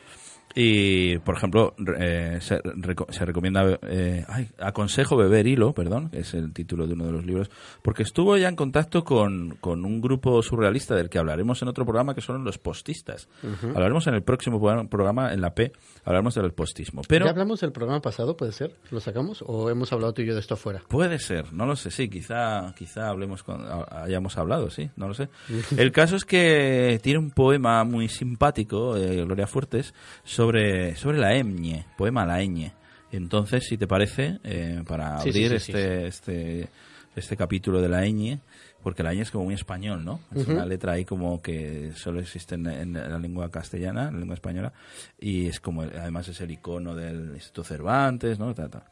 [0.55, 6.19] Y, por ejemplo, eh, se, reco- se recomienda, eh, ay, aconsejo beber hilo, perdón, que
[6.19, 7.51] es el título de uno de los libros,
[7.83, 11.85] porque estuvo ya en contacto con, con un grupo surrealista del que hablaremos en otro
[11.85, 13.29] programa, que son los postistas.
[13.75, 15.71] Hablaremos en el próximo programa- en la P,
[16.03, 17.03] hablaremos del postismo.
[17.07, 18.75] Pero ¿Ya hablamos del programa pasado, puede ser?
[18.89, 19.43] ¿Lo sacamos?
[19.45, 20.81] ¿O hemos hablado tú y yo de esto afuera?
[20.87, 25.07] Puede ser, no lo sé, sí, quizá, quizá hablemos con, ha- hayamos hablado, sí, no
[25.07, 25.29] lo sé.
[25.77, 29.93] El caso es que tiene un poema muy simpático, eh, Gloria Fuertes,
[30.39, 32.71] sobre, sobre la Eñe, poema La Eñe.
[33.11, 36.69] Entonces, si te parece, eh, para Sí, sí, abrir sí, este, este,
[37.13, 38.39] este capítulo de la Eñe,
[38.81, 40.21] porque la Eñe es como muy español, ¿no?
[40.33, 44.19] Es una letra ahí como que solo existe en, en la lengua castellana, en la
[44.19, 44.71] lengua española,
[45.19, 48.55] y es como, además es el icono del Instituto Cervantes, ¿no?
[48.55, 48.85] Ta, ta.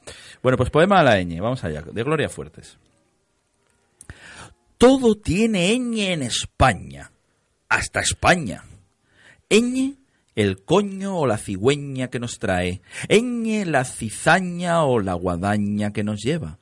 [0.44, 2.78] Bueno, pues poema a la ñ, vamos allá, de Gloria Fuertes.
[4.78, 7.10] Todo tiene ñ en España,
[7.70, 8.66] hasta España.
[9.50, 9.97] Ñ,
[10.38, 12.82] el coño o la cigüeña que nos trae.
[13.10, 16.60] Ñ, la cizaña o la guadaña que nos lleva.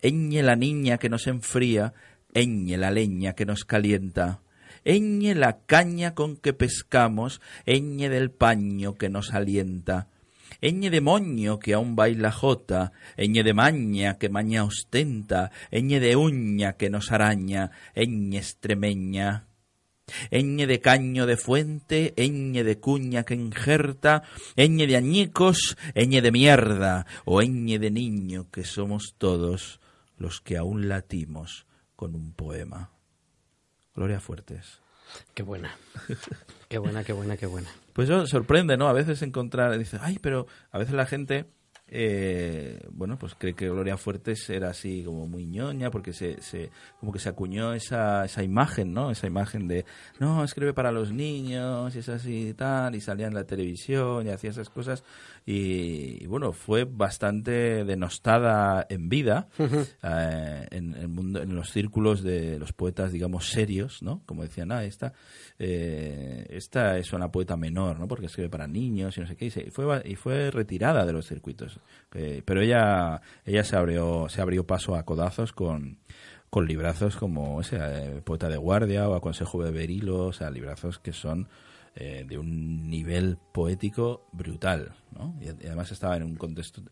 [0.00, 1.92] Ñ, la niña que nos enfría.
[2.32, 4.42] Ñ, la leña que nos calienta.
[4.84, 7.40] Ñ, la caña con que pescamos.
[7.66, 10.06] Ñ, del paño que nos alienta.
[10.62, 16.16] Ñ de moño que aún baila jota, ñ de maña que maña ostenta, ñ de
[16.16, 19.45] uña que nos araña, ñ extremeña.
[20.30, 24.22] Ñ de caño de fuente, ñ de cuña que injerta,
[24.56, 29.80] ñ de añicos, ñ de mierda, o ñ de niño que somos todos
[30.16, 32.90] los que aún latimos con un poema.
[33.94, 34.80] Gloria Fuertes.
[35.34, 35.76] Qué buena.
[36.68, 37.70] Qué buena, qué buena, qué buena.
[37.92, 38.88] Pues eso sorprende, ¿no?
[38.88, 41.46] A veces encontrar, dice, ay, pero a veces la gente,
[41.88, 46.70] eh, bueno, pues cree que Gloria Fuertes era así como muy ñoña, porque se, se
[47.00, 49.10] como que se acuñó esa, esa imagen, ¿no?
[49.10, 49.84] Esa imagen de,
[50.18, 54.26] no, escribe para los niños, y es así y tal, y salía en la televisión
[54.26, 55.04] y hacía esas cosas.
[55.44, 59.48] Y, y, bueno, fue bastante denostada en vida
[60.02, 64.22] eh, en el mundo, en los círculos de los poetas, digamos, serios, ¿no?
[64.26, 65.12] Como decían, ah, esta,
[65.60, 68.08] eh, esta es una poeta menor, ¿no?
[68.08, 71.06] Porque escribe para niños y no sé qué, y, se- y fue, y fue retirada
[71.06, 71.75] de los circuitos.
[72.14, 75.98] Eh, pero ella, ella se abrió, se abrió paso a codazos con,
[76.50, 80.98] con librazos como ese, eh, Poeta de Guardia o Aconsejo beber hilo, o sea, librazos
[80.98, 81.48] que son
[81.98, 85.34] eh, de un nivel poético brutal, ¿no?
[85.40, 86.82] Y, además estaba en un contexto...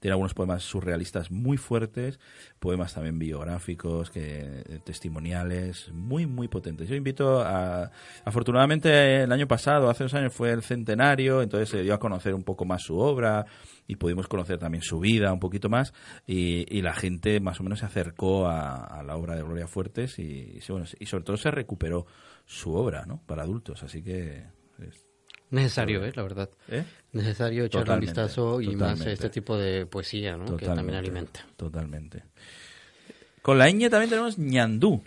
[0.00, 2.18] Tiene algunos poemas surrealistas muy fuertes,
[2.58, 6.88] poemas también biográficos, que eh, testimoniales, muy, muy potentes.
[6.88, 7.90] Yo invito a...
[8.24, 12.32] Afortunadamente, el año pasado, hace dos años, fue el centenario, entonces se dio a conocer
[12.32, 13.44] un poco más su obra
[13.86, 15.92] y pudimos conocer también su vida un poquito más
[16.26, 19.66] y, y la gente más o menos se acercó a, a la obra de Gloria
[19.66, 22.06] Fuertes y, y, bueno, y sobre todo se recuperó
[22.50, 23.20] su obra, ¿no?
[23.26, 24.42] Para adultos, así que...
[24.80, 25.04] es-
[25.50, 26.12] Necesario, ¿eh?
[26.14, 26.50] La verdad.
[26.68, 26.84] ¿Eh?
[27.12, 29.12] Necesario echarle un Totalmente, vistazo y más totalmente.
[29.12, 30.44] este tipo de poesía, ¿no?
[30.44, 31.46] Que también Totalmente, alimenta.
[31.56, 32.22] Totalmente.
[33.42, 35.00] Con la ñ también tenemos ñandú.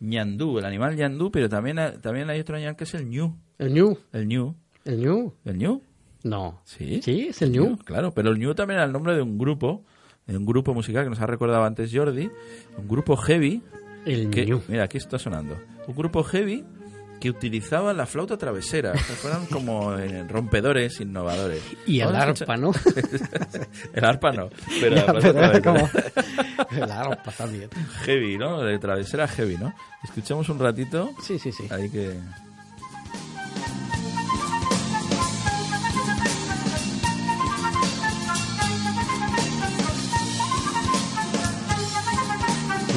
[0.00, 3.36] ñandú, el animal ñandú, pero también, también hay otro animal que es el ñu.
[3.58, 3.98] ¿El ñu?
[4.12, 4.54] El ñu.
[4.84, 5.32] ¿El ñu?
[5.44, 5.82] ¿El ñu?
[6.24, 6.60] No.
[6.64, 7.00] Sí.
[7.02, 7.76] Sí, es el ñu.
[7.78, 9.84] Claro, pero el ñu también era el nombre de un grupo,
[10.26, 12.30] de un grupo musical que nos ha recordado antes Jordi,
[12.76, 13.62] un grupo heavy.
[14.04, 14.62] El que, ñu.
[14.68, 15.58] Mira, aquí está sonando.
[15.86, 16.64] Un grupo heavy
[17.20, 18.92] que utilizaba la flauta travesera.
[18.92, 21.62] O sea, fueron como eh, rompedores, innovadores.
[21.86, 22.72] Y el arpa, ¿no?
[23.92, 24.48] el arpa no,
[24.80, 25.90] pero, ya, la pero como...
[26.70, 27.68] el arpa también.
[28.04, 28.62] Heavy, ¿no?
[28.62, 29.74] De travesera heavy, ¿no?
[30.04, 31.10] Escuchamos un ratito.
[31.22, 31.66] Sí, sí, sí.
[31.70, 32.18] Ahí que...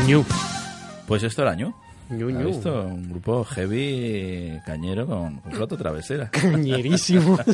[0.06, 0.26] New.
[1.12, 1.56] Pues esto era.
[1.56, 1.74] Ñu,
[2.10, 2.84] ¿Has visto?
[2.84, 6.30] Un grupo heavy cañero con, con travesera.
[6.32, 7.38] Cañerísimo.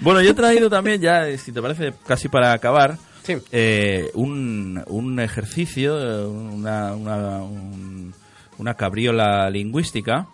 [0.00, 3.36] Bueno, yo he traído también, ya, si te parece, casi para acabar, Sí.
[3.52, 8.14] eh, un, un ejercicio, una, una, un-
[8.58, 10.26] una cabriola lingüística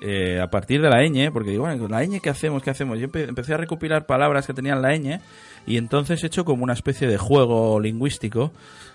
[0.00, 2.62] eh, a partir de la ñ, porque digo, bueno, la ñ, ¿qué hacemos?
[2.62, 2.98] ¿Qué hacemos?
[2.98, 5.20] Yo empe- empecé a recopilar palabras que tenían la ñ
[5.66, 8.52] y entonces he hecho como una especie de juego lingüístico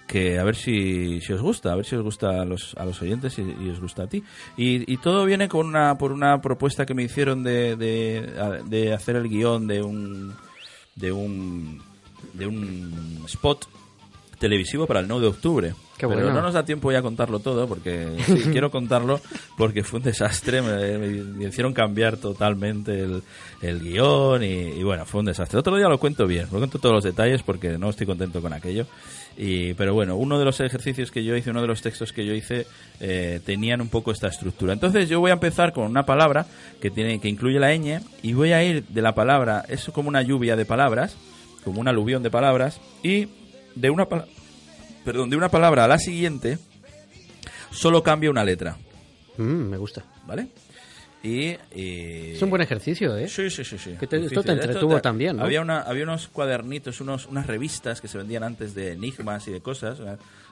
[0.07, 2.85] que a ver si, si os gusta, a ver si os gusta a los, a
[2.85, 4.23] los oyentes y, y os gusta a ti.
[4.55, 8.93] Y, y todo viene con una, por una propuesta que me hicieron de, de, de
[8.93, 10.33] hacer el guion de un,
[10.95, 11.81] de un,
[12.33, 13.67] de un spot
[14.39, 15.73] televisivo para el 9 de octubre.
[15.97, 16.33] Qué Pero bueno.
[16.35, 19.19] no nos da tiempo ya a contarlo todo porque sí, quiero contarlo
[19.57, 20.61] porque fue un desastre.
[20.61, 23.23] Me, me- me hicieron cambiar totalmente el,
[23.63, 24.47] el guion y,
[24.79, 25.57] y bueno, fue un desastre.
[25.59, 28.53] Otro día lo cuento bien, lo cuento todos los detalles porque no estoy contento con
[28.53, 28.85] aquello.
[29.37, 32.25] Y, pero bueno, uno de los ejercicios que yo hice, uno de los textos que
[32.25, 32.65] yo hice,
[32.99, 34.73] eh, tenían un poco esta estructura.
[34.73, 36.47] Entonces yo voy a empezar con una palabra
[36.81, 40.09] que tiene que incluye la ñ y voy a ir de la palabra, es como
[40.09, 41.15] una lluvia de palabras,
[41.63, 43.27] como un aluvión de palabras y
[43.75, 44.07] de una
[45.05, 46.57] perdón, de una palabra a la siguiente,
[47.69, 48.77] solo cambia una letra,
[49.37, 50.03] Mm, me gusta.
[50.25, 50.47] ¿vale?
[51.23, 51.57] Y,
[52.33, 53.27] Es un buen ejercicio, ¿eh?
[53.27, 53.95] Sí, sí, sí, sí.
[53.99, 55.43] Que te- esto te entretuvo también, ¿no?
[55.43, 59.51] Había, una, había unos cuadernitos, unos, unas revistas que se vendían antes de enigmas y
[59.51, 59.99] de cosas,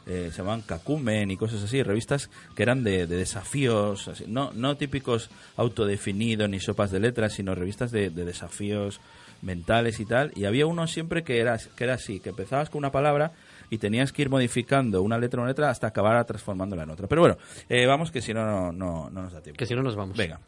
[0.08, 4.52] eh, se llamaban Kakumen y cosas así, revistas que eran de, de desafíos, así, no,
[4.54, 9.00] no típicos autodefinidos ni sopas de letras, sino revistas de, de desafíos
[9.42, 10.32] mentales y tal.
[10.36, 13.32] Y había uno siempre que era, que era así, que empezabas con una palabra
[13.70, 17.08] y tenías que ir modificando una letra a una letra hasta acabar transformándola en otra.
[17.08, 17.38] Pero bueno,
[17.70, 19.58] eh, vamos que si no, no, no, no nos da tiempo.
[19.58, 20.18] Que si no nos vamos.
[20.18, 20.40] Venga,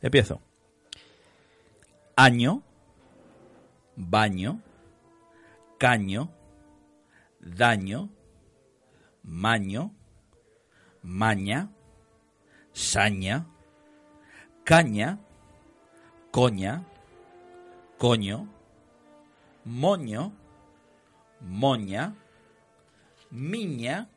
[0.00, 0.40] empiezo.
[2.16, 2.62] Año,
[3.96, 4.60] baño,
[5.78, 6.30] caño,
[7.40, 8.10] daño,
[9.22, 9.94] maño,
[11.02, 11.70] maña,
[12.72, 13.46] saña,
[14.64, 15.18] caña,
[16.30, 16.84] coña,
[17.98, 18.48] coño,
[19.64, 20.32] moño,
[21.40, 22.14] moña,
[23.30, 24.08] miña,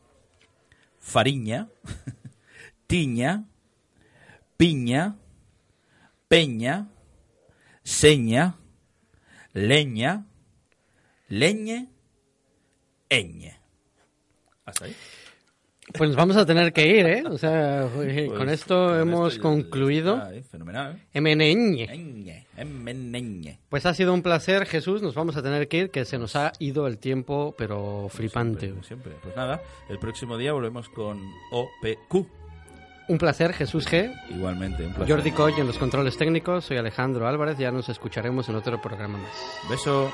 [0.99, 1.67] fariña,
[2.88, 3.45] tiña,
[4.57, 5.17] piña,
[6.32, 6.88] peña,
[7.84, 8.55] seña,
[9.51, 10.27] leña,
[11.27, 11.89] leñe,
[13.09, 13.59] eñe.
[14.63, 14.95] Hasta ahí.
[15.93, 17.23] Pues nos vamos a tener que ir, ¿eh?
[17.25, 20.15] O sea, eh, Pues, con esto hemos ya concluido.
[20.15, 20.95] está, eh, Fenomenal.
[20.95, 21.07] ¿eh?
[22.55, 23.59] Emeneñe.
[23.67, 25.01] Pues ha sido un placer, Jesús.
[25.01, 28.67] Nos vamos a tener que ir, que se nos ha ido el tiempo, pero flipante.
[28.67, 29.13] Siempre, siempre.
[29.21, 31.19] Pues nada, el próximo día volvemos con
[31.51, 32.40] OPQ.
[33.12, 34.09] Un placer, Jesús G.
[34.30, 35.14] Igualmente, un placer.
[35.14, 36.64] Jordi Coy en los controles técnicos.
[36.64, 37.57] Soy Alejandro Álvarez.
[37.57, 39.70] Ya nos escucharemos en otro programa más.
[39.70, 40.09] Beso.